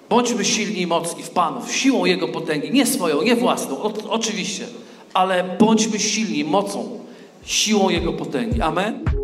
[0.09, 4.67] Bądźmy silni i mocni w Panu, siłą Jego potęgi, nie swoją, nie własną, o, oczywiście,
[5.15, 7.01] ale bądźmy silni mocą,
[7.45, 8.63] siłą Jego potęgi.
[8.63, 9.24] Amen.